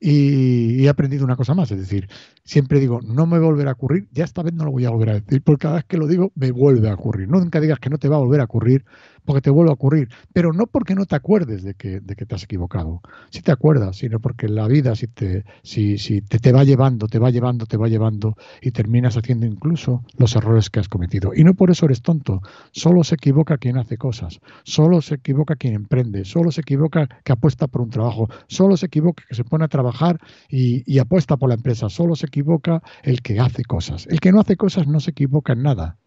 y, 0.00 0.84
he 0.84 0.88
aprendido 0.88 1.24
una 1.24 1.36
cosa 1.36 1.54
más, 1.54 1.70
es 1.70 1.78
decir, 1.78 2.08
siempre 2.44 2.80
digo, 2.80 3.00
no 3.02 3.26
me 3.26 3.38
volverá 3.38 3.70
a 3.70 3.74
ocurrir, 3.74 4.08
ya 4.12 4.24
esta 4.24 4.42
vez 4.42 4.52
no 4.54 4.64
lo 4.64 4.70
voy 4.70 4.84
a 4.84 4.90
volver 4.90 5.10
a 5.10 5.20
decir, 5.20 5.42
porque 5.42 5.62
cada 5.62 5.76
vez 5.76 5.84
que 5.84 5.96
lo 5.96 6.06
digo 6.06 6.32
me 6.34 6.50
vuelve 6.50 6.88
a 6.88 6.94
ocurrir. 6.94 7.28
Nunca 7.28 7.60
digas 7.60 7.78
que 7.78 7.90
no 7.90 7.98
te 7.98 8.08
va 8.08 8.16
a 8.16 8.20
volver 8.20 8.40
a 8.40 8.44
ocurrir, 8.44 8.84
porque 9.26 9.42
te 9.42 9.50
vuelve 9.50 9.70
a 9.70 9.74
ocurrir, 9.74 10.08
pero 10.32 10.52
no 10.52 10.66
porque 10.66 10.94
no 10.94 11.04
te 11.04 11.16
acuerdes 11.16 11.62
de 11.62 11.74
que, 11.74 12.00
de 12.00 12.16
que 12.16 12.24
te 12.24 12.34
has 12.34 12.44
equivocado, 12.44 13.02
si 13.30 13.42
te 13.42 13.52
acuerdas, 13.52 13.96
sino 13.96 14.20
porque 14.20 14.48
la 14.48 14.66
vida 14.68 14.94
si 14.94 15.08
te, 15.08 15.44
si, 15.62 15.98
si 15.98 16.22
te, 16.22 16.38
te 16.38 16.52
va 16.52 16.64
llevando, 16.64 17.08
te 17.08 17.18
va 17.18 17.30
llevando, 17.30 17.66
te 17.66 17.76
va 17.76 17.88
llevando 17.88 18.36
y 18.62 18.70
terminas 18.70 19.16
haciendo 19.16 19.46
incluso 19.46 20.02
los 20.16 20.34
errores 20.36 20.70
que 20.70 20.80
has 20.80 20.88
cometido. 20.88 21.32
Y 21.34 21.44
no 21.44 21.54
por 21.54 21.70
eso 21.70 21.86
eres 21.86 22.02
tonto, 22.02 22.40
solo 22.72 23.04
se 23.04 23.16
equivoca 23.16 23.58
quien 23.58 23.76
hace 23.76 23.98
cosas, 23.98 24.40
solo 24.64 25.02
se 25.02 25.16
equivoca 25.16 25.56
quien 25.56 25.74
emprende, 25.74 26.24
solo 26.24 26.50
se 26.50 26.62
equivoca 26.62 27.08
que 27.24 27.32
apuesta 27.32 27.66
por 27.66 27.82
un 27.82 27.90
trabajo, 27.90 28.28
solo 28.46 28.76
se 28.76 28.86
equivoca 28.86 29.24
que 29.28 29.34
se 29.34 29.44
pone 29.44 29.64
a 29.64 29.68
trabajar 29.68 30.20
y, 30.48 30.82
y 30.90 30.98
apuesta 30.98 31.36
por 31.36 31.48
la 31.48 31.56
empresa, 31.56 31.88
solo 31.88 32.14
se 32.14 32.26
equivoca 32.26 32.82
el 33.02 33.22
que 33.22 33.40
hace 33.40 33.64
cosas. 33.64 34.06
El 34.06 34.20
que 34.20 34.32
no 34.32 34.40
hace 34.40 34.56
cosas 34.56 34.86
no 34.86 35.00
se 35.00 35.10
equivoca 35.10 35.52
en 35.52 35.62
nada, 35.62 35.98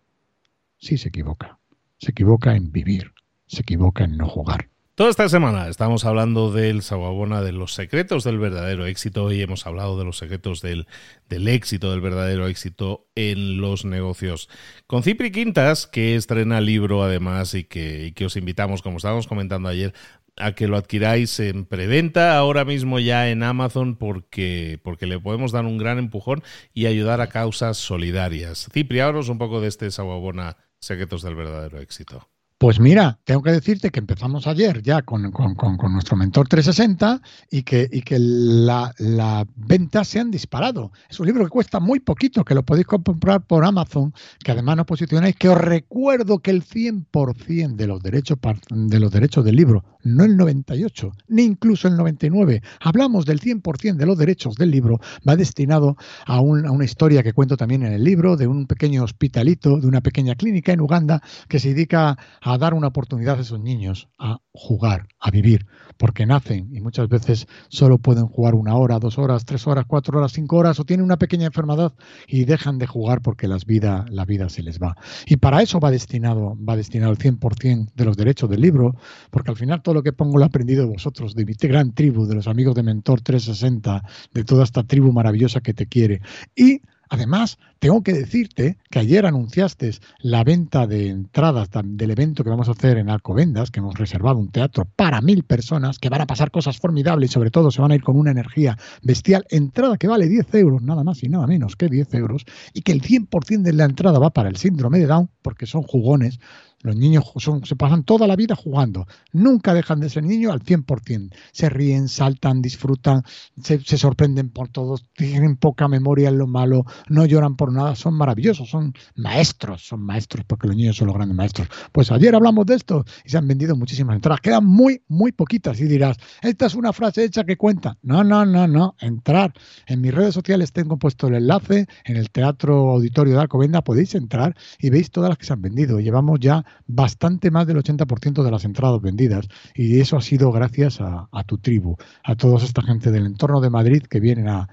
sí 0.78 0.98
se 0.98 1.10
equivoca 1.10 1.60
se 2.00 2.12
equivoca 2.12 2.56
en 2.56 2.72
vivir, 2.72 3.14
se 3.46 3.62
equivoca 3.62 4.06
en 4.06 4.18
no 4.18 4.28
jugar. 4.28 4.70
Toda 4.96 5.12
esta 5.12 5.30
semana 5.30 5.70
estamos 5.70 6.04
hablando 6.04 6.52
del 6.52 6.82
Sawabona, 6.82 7.42
de 7.42 7.54
los 7.54 7.74
secretos 7.74 8.26
del 8.26 8.38
verdadero 8.38 8.86
éxito 8.86 9.32
y 9.32 9.42
hemos 9.42 9.66
hablado 9.66 9.98
de 9.98 10.04
los 10.04 10.18
secretos 10.18 10.62
del, 10.62 10.88
del, 11.30 11.48
éxito, 11.48 11.92
del 11.92 12.02
verdadero 12.02 12.48
éxito 12.48 13.08
en 13.16 13.62
los 13.62 13.86
negocios. 13.86 14.50
Con 14.88 15.04
Cipri 15.04 15.32
Quintas, 15.32 15.88
que 15.88 16.16
estrena 16.16 16.60
libro 16.60 17.02
además 17.02 17.54
y 17.54 17.64
que, 17.64 18.12
que 18.14 18.26
os 18.26 18.36
invitamos, 18.36 18.82
como 18.82 18.98
estábamos 18.98 19.28
comentando 19.28 19.70
ayer, 19.70 19.94
a 20.36 20.54
que 20.54 20.68
lo 20.68 20.76
adquiráis 20.76 21.40
en 21.40 21.66
preventa 21.66 22.38
ahora 22.38 22.66
mismo 22.66 23.00
ya 23.00 23.30
en 23.30 23.44
Amazon 23.44 23.96
porque, 23.96 24.82
porque 24.84 25.06
le 25.06 25.20
podemos 25.20 25.54
dar 25.54 25.64
un 25.64 25.78
gran 25.78 25.98
empujón 25.98 26.44
y 26.74 26.88
ayudar 26.88 27.22
a 27.22 27.28
causas 27.28 27.78
solidarias. 27.78 28.68
Cipri, 28.74 29.00
háblanos 29.00 29.30
un 29.30 29.38
poco 29.38 29.62
de 29.62 29.70
este 29.70 29.92
Sawabona 29.92 30.58
Secretos 30.80 31.22
del 31.24 31.36
verdadero 31.36 31.80
éxito. 31.80 32.30
Pues 32.60 32.78
mira, 32.78 33.18
tengo 33.24 33.42
que 33.42 33.54
decirte 33.54 33.90
que 33.90 34.02
empezamos 34.02 34.46
ayer 34.46 34.82
ya 34.82 35.02
con, 35.02 35.22
nuestro 35.22 36.18
mentor 36.18 36.50
360 36.50 37.22
y 37.50 37.64
que, 37.64 37.88
y 37.90 38.02
que 38.02 38.20
las 38.20 39.00
la 39.00 39.48
ventas 39.56 40.10
se 40.10 40.20
han 40.20 40.30
disparado. 40.30 40.92
Es 41.10 41.22
un 41.22 41.28
libro 41.28 41.46
que 41.46 41.52
cuesta 41.52 41.80
muy 41.80 42.02
poquito, 42.02 42.44
que 42.44 42.56
lo 42.56 42.64
podéis 42.64 42.86
comprar 42.86 43.48
por 43.48 43.64
Amazon, 43.64 44.14
que 44.44 44.52
además 44.52 44.76
no 44.76 44.86
posicionáis, 44.86 45.38
que 45.38 45.48
os 45.48 45.58
recuerdo 45.58 46.40
que 46.40 46.52
el 46.52 46.66
100% 46.66 47.78
de 47.78 47.88
los 47.88 48.04
derechos, 48.04 48.38
de 48.70 49.00
los 49.00 49.10
derechos 49.10 49.46
del 49.46 49.56
libro 49.56 49.86
no 50.04 50.24
el 50.24 50.38
98, 50.38 51.12
ni 51.28 51.44
incluso 51.44 51.88
el 51.88 51.98
99. 51.98 52.62
Hablamos 52.80 53.26
del 53.26 53.40
100% 53.40 53.96
de 53.96 54.06
los 54.06 54.18
derechos 54.18 54.56
del 54.56 54.72
libro, 54.72 55.00
va 55.28 55.36
destinado 55.36 55.98
a, 56.26 56.40
una 56.42 56.86
historia 56.86 57.24
que 57.24 57.34
cuento 57.34 57.58
también 57.58 57.84
en 57.84 57.94
el 57.94 58.04
libro 58.04 58.38
de 58.38 58.48
un 58.48 58.68
pequeño 58.68 59.04
hospitalito, 59.04 59.80
de 59.80 59.88
una 59.88 60.02
pequeña 60.02 60.36
clínica 60.36 60.72
en 60.72 60.82
Uganda 60.82 61.22
que 61.48 61.60
se 61.60 61.70
dedica 61.70 62.18
a 62.42 62.58
dar 62.58 62.74
una 62.74 62.88
oportunidad 62.88 63.38
a 63.38 63.42
esos 63.42 63.60
niños 63.60 64.10
a 64.18 64.40
jugar, 64.52 65.08
a 65.20 65.32
vivir, 65.32 65.66
porque 66.00 66.26
nacen 66.26 66.70
y 66.74 66.80
muchas 66.80 67.10
veces 67.10 67.46
solo 67.68 67.98
pueden 67.98 68.26
jugar 68.28 68.56
una 68.56 68.74
hora, 68.76 69.00
dos 69.00 69.18
horas, 69.18 69.44
tres 69.44 69.68
horas, 69.68 69.84
cuatro 69.86 70.18
horas, 70.18 70.32
cinco 70.32 70.56
horas 70.56 70.80
o 70.80 70.86
tienen 70.86 71.04
una 71.04 71.18
pequeña 71.18 71.48
enfermedad 71.48 71.94
y 72.26 72.46
dejan 72.46 72.78
de 72.78 72.88
jugar 72.88 73.22
porque 73.22 73.50
las 73.50 73.66
vida, 73.66 74.06
la 74.10 74.24
vida 74.24 74.48
se 74.48 74.64
les 74.64 74.80
va. 74.80 74.96
Y 75.26 75.36
para 75.38 75.62
eso 75.62 75.82
va 75.82 75.92
destinado, 75.92 76.58
va 76.58 76.78
destinado 76.78 77.12
el 77.12 77.18
100% 77.18 77.92
de 77.94 78.06
los 78.06 78.16
derechos 78.16 78.50
del 78.50 78.62
libro, 78.62 78.96
porque 79.30 79.52
al 79.52 79.58
final 79.58 79.82
todo 79.82 79.96
lo 79.96 80.02
que 80.02 80.14
pongo 80.14 80.38
lo 80.38 80.46
he 80.46 80.48
aprendido 80.48 80.84
de 80.84 80.94
vosotros, 80.94 81.36
de 81.36 81.46
mi 81.46 81.54
gran 81.54 81.94
tribu, 81.94 82.26
de 82.26 82.36
los 82.36 82.48
amigos 82.48 82.76
de 82.76 82.84
Mentor 82.84 83.20
360, 83.20 84.02
de 84.34 84.44
toda 84.46 84.64
esta 84.64 84.84
tribu 84.84 85.12
maravillosa 85.12 85.60
que 85.60 85.74
te 85.74 85.88
quiere. 85.88 86.22
Y 86.56 86.82
Además, 87.10 87.58
tengo 87.80 88.04
que 88.04 88.14
decirte 88.14 88.78
que 88.92 89.00
ayer 89.00 89.26
anunciaste 89.26 89.92
la 90.20 90.44
venta 90.44 90.86
de 90.86 91.08
entradas 91.08 91.70
del 91.84 92.12
evento 92.12 92.44
que 92.44 92.50
vamos 92.52 92.68
a 92.68 92.74
hacer 92.74 92.98
en 92.98 93.10
Alcobendas, 93.10 93.72
que 93.72 93.80
hemos 93.80 93.98
reservado 93.98 94.38
un 94.38 94.52
teatro 94.52 94.86
para 94.96 95.20
mil 95.22 95.44
personas, 95.44 95.98
que 95.98 96.10
van 96.10 96.22
a 96.22 96.28
pasar 96.28 96.52
cosas 96.52 96.78
formidables 96.78 97.32
y 97.32 97.34
sobre 97.34 97.50
todo 97.50 97.72
se 97.72 97.82
van 97.82 97.92
a 97.92 97.96
ir 97.96 98.04
con 98.04 98.16
una 98.16 98.32
energía 98.32 98.78
bestial. 99.02 99.46
Entrada 99.50 99.98
que 99.98 100.08
vale 100.08 100.28
10 100.28 100.54
euros, 100.56 100.84
nada 100.84 101.04
más 101.04 101.24
y 101.24 101.30
nada 101.30 101.48
menos 101.48 101.76
que 101.76 101.88
10 101.88 102.14
euros, 102.14 102.46
y 102.74 102.82
que 102.82 102.92
el 102.92 103.02
100% 103.02 103.64
de 103.64 103.74
la 103.74 103.86
entrada 103.86 104.20
va 104.20 104.30
para 104.30 104.50
el 104.50 104.58
síndrome 104.58 105.00
de 105.00 105.08
Down, 105.08 105.30
porque 105.42 105.66
son 105.66 105.82
jugones, 105.82 106.40
los 106.82 106.96
niños 106.96 107.26
son, 107.38 107.66
se 107.66 107.76
pasan 107.76 108.04
toda 108.04 108.28
la 108.28 108.36
vida 108.36 108.56
jugando, 108.56 109.06
nunca 109.34 109.74
dejan 109.74 110.00
de 110.00 110.10
ser 110.10 110.24
niños 110.24 110.54
al 110.54 110.62
100%. 110.62 111.34
Se 111.52 111.70
ríen, 111.70 112.08
saltan, 112.08 112.62
disfrutan, 112.62 113.24
se, 113.62 113.80
sorprenden 113.98 114.50
por 114.50 114.70
todos, 114.70 115.04
tienen 115.14 115.58
poca 115.58 115.88
memoria 115.88 116.30
en 116.30 116.38
lo 116.38 116.48
malo, 116.48 116.86
no 117.10 117.26
lloran 117.26 117.56
por 117.56 117.74
nada, 117.74 117.96
son 117.96 118.14
maravillosos, 118.14 118.70
son 118.70 118.94
maestros, 119.16 119.86
son 119.86 120.02
maestros 120.02 120.46
porque 120.48 120.68
los 120.68 120.76
niños 120.76 120.96
son 120.96 121.08
los 121.08 121.16
grandes 121.16 121.36
maestros. 121.36 121.68
Pues 121.92 122.12
ayer 122.12 122.34
hablamos 122.34 122.66
de 122.66 122.76
esto 122.76 123.04
y 123.26 123.30
se 123.30 123.38
han 123.38 123.48
vendido 123.48 123.76
muchísimas 123.76 124.16
entradas, 124.16 124.42
quedan 124.42 124.66
muy, 124.66 125.04
muy 125.08 125.32
poquitas 125.32 125.80
y 125.82 125.86
dirás, 125.86 126.18
esta 126.42 126.66
es 126.66 126.76
una 126.76 126.94
frase 126.94 127.24
hecha 127.24 127.44
que 127.44 127.58
cuenta. 127.58 127.98
No, 128.02 128.24
no, 128.24 128.46
no, 128.46 128.68
no, 128.68 128.96
entrar. 129.00 129.54
En 129.86 130.02
mis 130.02 130.14
redes 130.14 130.34
sociales 130.34 130.72
tengo 130.72 130.98
puesto 130.98 131.28
el 131.28 131.36
enlace, 131.36 131.88
en 132.06 132.16
el 132.16 132.30
Teatro 132.30 132.92
Auditorio 132.92 133.34
de 133.34 133.42
Alcobenda 133.42 133.82
podéis 133.82 134.16
entrar 134.16 134.56
y 134.80 134.90
veis 134.90 135.12
todas 135.12 135.30
las 135.30 135.38
que 135.38 135.46
se 135.46 135.54
han 135.54 135.62
vendido. 135.62 136.00
Llevamos 136.00 136.40
ya 136.40 136.64
bastante 136.88 137.52
más 137.52 137.68
del 137.68 137.78
80% 137.78 138.44
de 138.44 138.52
las 138.52 138.66
entradas 138.66 139.02
vendidas 139.02 139.48
y 139.74 140.00
eso 140.00 140.18
ha 140.18 140.22
sido 140.22 140.52
gracias 140.52 141.00
a, 141.02 141.44
tu 141.46 141.58
tribu, 141.58 141.98
a 142.24 142.36
toda 142.36 142.58
esta 142.64 142.82
gente 142.82 143.12
del 143.12 143.26
entorno 143.26 143.62
de 143.62 143.70
Madrid 143.70 144.04
que 144.04 144.20
vienen 144.20 144.48
a, 144.48 144.68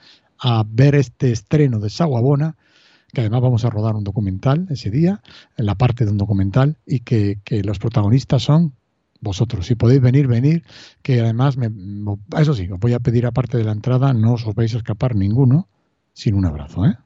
ver 0.67 0.95
este 0.95 1.33
estreno 1.33 1.81
de 1.81 1.89
Saguabona 1.89 2.57
que 3.13 3.23
además 3.23 3.41
vamos 3.41 3.65
a 3.65 3.71
rodar 3.71 3.95
un 3.95 4.05
documental 4.05 4.67
ese 4.69 4.91
día, 4.91 5.23
en 5.57 5.65
la 5.65 5.77
parte 5.77 6.05
de 6.05 6.11
un 6.11 6.19
documental, 6.19 6.77
y 6.85 7.01
que, 7.01 7.39
los 7.65 7.79
protagonistas 7.79 8.43
son 8.43 8.75
vosotros. 9.21 9.67
Si 9.67 9.75
podéis 9.75 10.03
venir, 10.03 10.27
venir, 10.27 10.65
que 11.01 11.21
además, 11.21 11.57
me, 11.57 11.71
eso 12.37 12.53
sí, 12.53 12.69
os 12.71 12.79
voy 12.79 12.93
a 12.93 13.01
pedir 13.01 13.25
aparte 13.25 13.57
de 13.57 13.65
la 13.65 13.73
entrada, 13.73 14.13
no 14.13 14.35
os 14.35 14.45
vais 14.55 14.75
a 14.75 14.79
escapar 14.79 15.15
ninguno 15.15 15.69
sin 16.13 16.35
un 16.35 16.45
abrazo, 16.45 16.85
¿eh? 16.85 16.99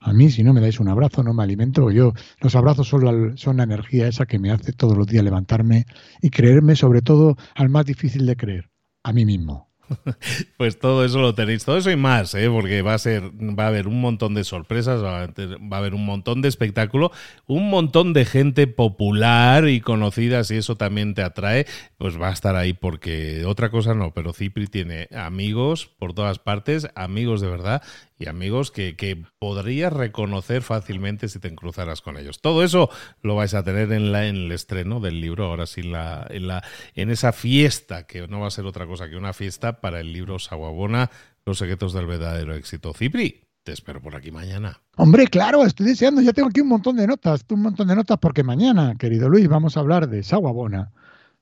A 0.00 0.14
mí, 0.14 0.30
si 0.30 0.42
no 0.42 0.54
me 0.54 0.62
dais 0.62 0.80
un 0.80 0.88
abrazo, 0.88 1.22
no 1.22 1.34
me 1.34 1.42
alimento. 1.42 1.90
Yo, 1.90 2.14
los 2.40 2.56
abrazos 2.56 2.88
son 2.88 3.56
la, 3.56 3.62
energía 3.64 4.08
esa 4.08 4.24
que 4.24 4.38
me 4.38 4.50
hace 4.50 4.72
todos 4.72 4.96
los 4.96 5.06
días 5.06 5.22
levantarme 5.22 5.84
y 6.22 6.30
creerme, 6.30 6.74
sobre 6.74 7.02
todo, 7.02 7.36
al 7.54 7.68
más 7.68 7.84
difícil 7.84 8.24
de 8.24 8.36
creer, 8.36 8.70
a 9.02 9.12
mí 9.12 9.26
mismo. 9.26 9.68
Pues 10.56 10.78
todo 10.78 11.04
eso 11.04 11.20
lo 11.20 11.34
tenéis, 11.34 11.64
todo 11.64 11.76
eso 11.78 11.90
y 11.90 11.96
más, 11.96 12.34
¿eh? 12.34 12.48
porque 12.48 12.82
va 12.82 12.94
a 12.94 12.98
ser, 12.98 13.24
va 13.58 13.64
a 13.64 13.68
haber 13.68 13.88
un 13.88 14.00
montón 14.00 14.34
de 14.34 14.44
sorpresas, 14.44 15.02
va 15.02 15.22
a 15.22 15.78
haber 15.78 15.94
un 15.94 16.04
montón 16.04 16.42
de 16.42 16.48
espectáculo, 16.48 17.10
un 17.46 17.70
montón 17.70 18.12
de 18.12 18.24
gente 18.24 18.66
popular 18.66 19.68
y 19.68 19.80
conocida, 19.80 20.44
si 20.44 20.56
eso 20.56 20.76
también 20.76 21.14
te 21.14 21.22
atrae, 21.22 21.66
pues 21.98 22.20
va 22.20 22.28
a 22.28 22.32
estar 22.32 22.56
ahí, 22.56 22.72
porque 22.72 23.44
otra 23.46 23.70
cosa 23.70 23.94
no, 23.94 24.12
pero 24.12 24.32
Cipri 24.32 24.66
tiene 24.66 25.08
amigos 25.16 25.90
por 25.98 26.12
todas 26.12 26.38
partes, 26.38 26.88
amigos 26.94 27.40
de 27.40 27.48
verdad, 27.48 27.82
y 28.20 28.28
amigos 28.28 28.70
que, 28.70 28.96
que, 28.96 29.24
podrías 29.38 29.90
reconocer 29.90 30.60
fácilmente 30.60 31.26
si 31.28 31.38
te 31.38 31.48
encruzaras 31.48 32.02
con 32.02 32.18
ellos. 32.18 32.42
Todo 32.42 32.62
eso 32.62 32.90
lo 33.22 33.34
vais 33.34 33.54
a 33.54 33.64
tener 33.64 33.90
en, 33.92 34.12
la, 34.12 34.26
en 34.26 34.36
el 34.36 34.52
estreno 34.52 35.00
del 35.00 35.22
libro, 35.22 35.46
ahora 35.46 35.64
sí, 35.64 35.82
la, 35.82 36.26
en, 36.28 36.46
la, 36.46 36.62
en 36.94 37.10
esa 37.10 37.32
fiesta, 37.32 38.06
que 38.06 38.28
no 38.28 38.40
va 38.40 38.48
a 38.48 38.50
ser 38.50 38.66
otra 38.66 38.86
cosa 38.86 39.08
que 39.08 39.16
una 39.16 39.32
fiesta 39.32 39.80
para 39.80 40.00
el 40.00 40.12
libro 40.12 40.38
Saguabona, 40.38 41.10
Los 41.46 41.58
secretos 41.58 41.94
del 41.94 42.04
verdadero 42.04 42.54
éxito. 42.54 42.92
Cipri, 42.92 43.40
te 43.62 43.72
espero 43.72 44.02
por 44.02 44.14
aquí 44.14 44.30
mañana. 44.30 44.82
Hombre, 44.96 45.26
claro, 45.26 45.64
estoy 45.64 45.86
deseando, 45.86 46.20
ya 46.20 46.34
tengo 46.34 46.50
aquí 46.50 46.60
un 46.60 46.68
montón 46.68 46.96
de 46.96 47.06
notas, 47.06 47.42
un 47.48 47.62
montón 47.62 47.88
de 47.88 47.96
notas 47.96 48.18
porque 48.18 48.42
mañana, 48.42 48.96
querido 48.98 49.30
Luis, 49.30 49.48
vamos 49.48 49.78
a 49.78 49.80
hablar 49.80 50.10
de 50.10 50.22
Saguabona, 50.22 50.92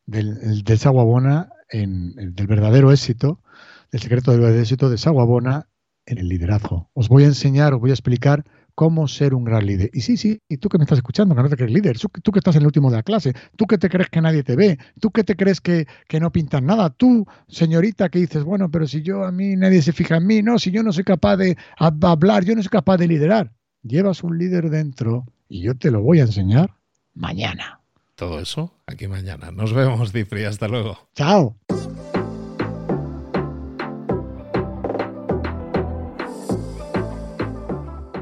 del, 0.06 0.62
del 0.62 0.78
Saguabona, 0.78 1.50
en, 1.70 2.14
del 2.36 2.46
verdadero 2.46 2.92
éxito, 2.92 3.40
del 3.90 4.00
secreto 4.00 4.30
del 4.30 4.40
verdadero 4.40 4.62
éxito 4.62 4.88
de 4.88 4.96
Saguabona 4.96 5.66
en 6.08 6.18
el 6.18 6.28
liderazgo. 6.28 6.88
Os 6.94 7.08
voy 7.08 7.24
a 7.24 7.26
enseñar, 7.26 7.74
os 7.74 7.80
voy 7.80 7.90
a 7.90 7.94
explicar 7.94 8.44
cómo 8.74 9.08
ser 9.08 9.34
un 9.34 9.44
gran 9.44 9.66
líder. 9.66 9.90
Y 9.92 10.00
sí, 10.00 10.16
sí, 10.16 10.40
y 10.48 10.56
tú 10.56 10.68
que 10.68 10.78
me 10.78 10.84
estás 10.84 10.98
escuchando, 10.98 11.34
que 11.34 11.42
no 11.42 11.48
te 11.48 11.56
crees 11.56 11.72
líder, 11.72 11.98
tú, 11.98 12.32
que 12.32 12.38
estás 12.38 12.54
en 12.56 12.62
el 12.62 12.66
último 12.66 12.90
de 12.90 12.96
la 12.96 13.02
clase, 13.02 13.34
tú 13.56 13.66
que 13.66 13.76
te 13.76 13.88
crees 13.88 14.08
que 14.08 14.20
nadie 14.20 14.42
te 14.42 14.56
ve, 14.56 14.78
tú 15.00 15.10
que 15.10 15.24
te 15.24 15.36
crees 15.36 15.60
que, 15.60 15.86
que 16.06 16.20
no 16.20 16.30
pintas 16.30 16.62
nada, 16.62 16.90
tú, 16.90 17.26
señorita, 17.48 18.08
que 18.08 18.20
dices, 18.20 18.44
bueno, 18.44 18.70
pero 18.70 18.86
si 18.86 19.02
yo 19.02 19.24
a 19.24 19.32
mí 19.32 19.56
nadie 19.56 19.82
se 19.82 19.92
fija 19.92 20.16
en 20.16 20.26
mí, 20.26 20.42
no, 20.42 20.58
si 20.58 20.70
yo 20.70 20.82
no 20.82 20.92
soy 20.92 21.04
capaz 21.04 21.36
de 21.36 21.56
hablar, 21.78 22.44
yo 22.44 22.54
no 22.54 22.62
soy 22.62 22.70
capaz 22.70 22.98
de 22.98 23.08
liderar. 23.08 23.52
Llevas 23.82 24.22
un 24.22 24.38
líder 24.38 24.70
dentro 24.70 25.26
y 25.48 25.62
yo 25.62 25.76
te 25.76 25.90
lo 25.90 26.02
voy 26.02 26.20
a 26.20 26.22
enseñar 26.22 26.74
mañana. 27.14 27.80
Todo 28.14 28.40
eso 28.40 28.72
aquí 28.86 29.06
mañana. 29.06 29.50
Nos 29.52 29.72
vemos, 29.72 30.10
Cifri. 30.10 30.44
Hasta 30.44 30.66
luego. 30.66 30.98
Chao. 31.14 31.56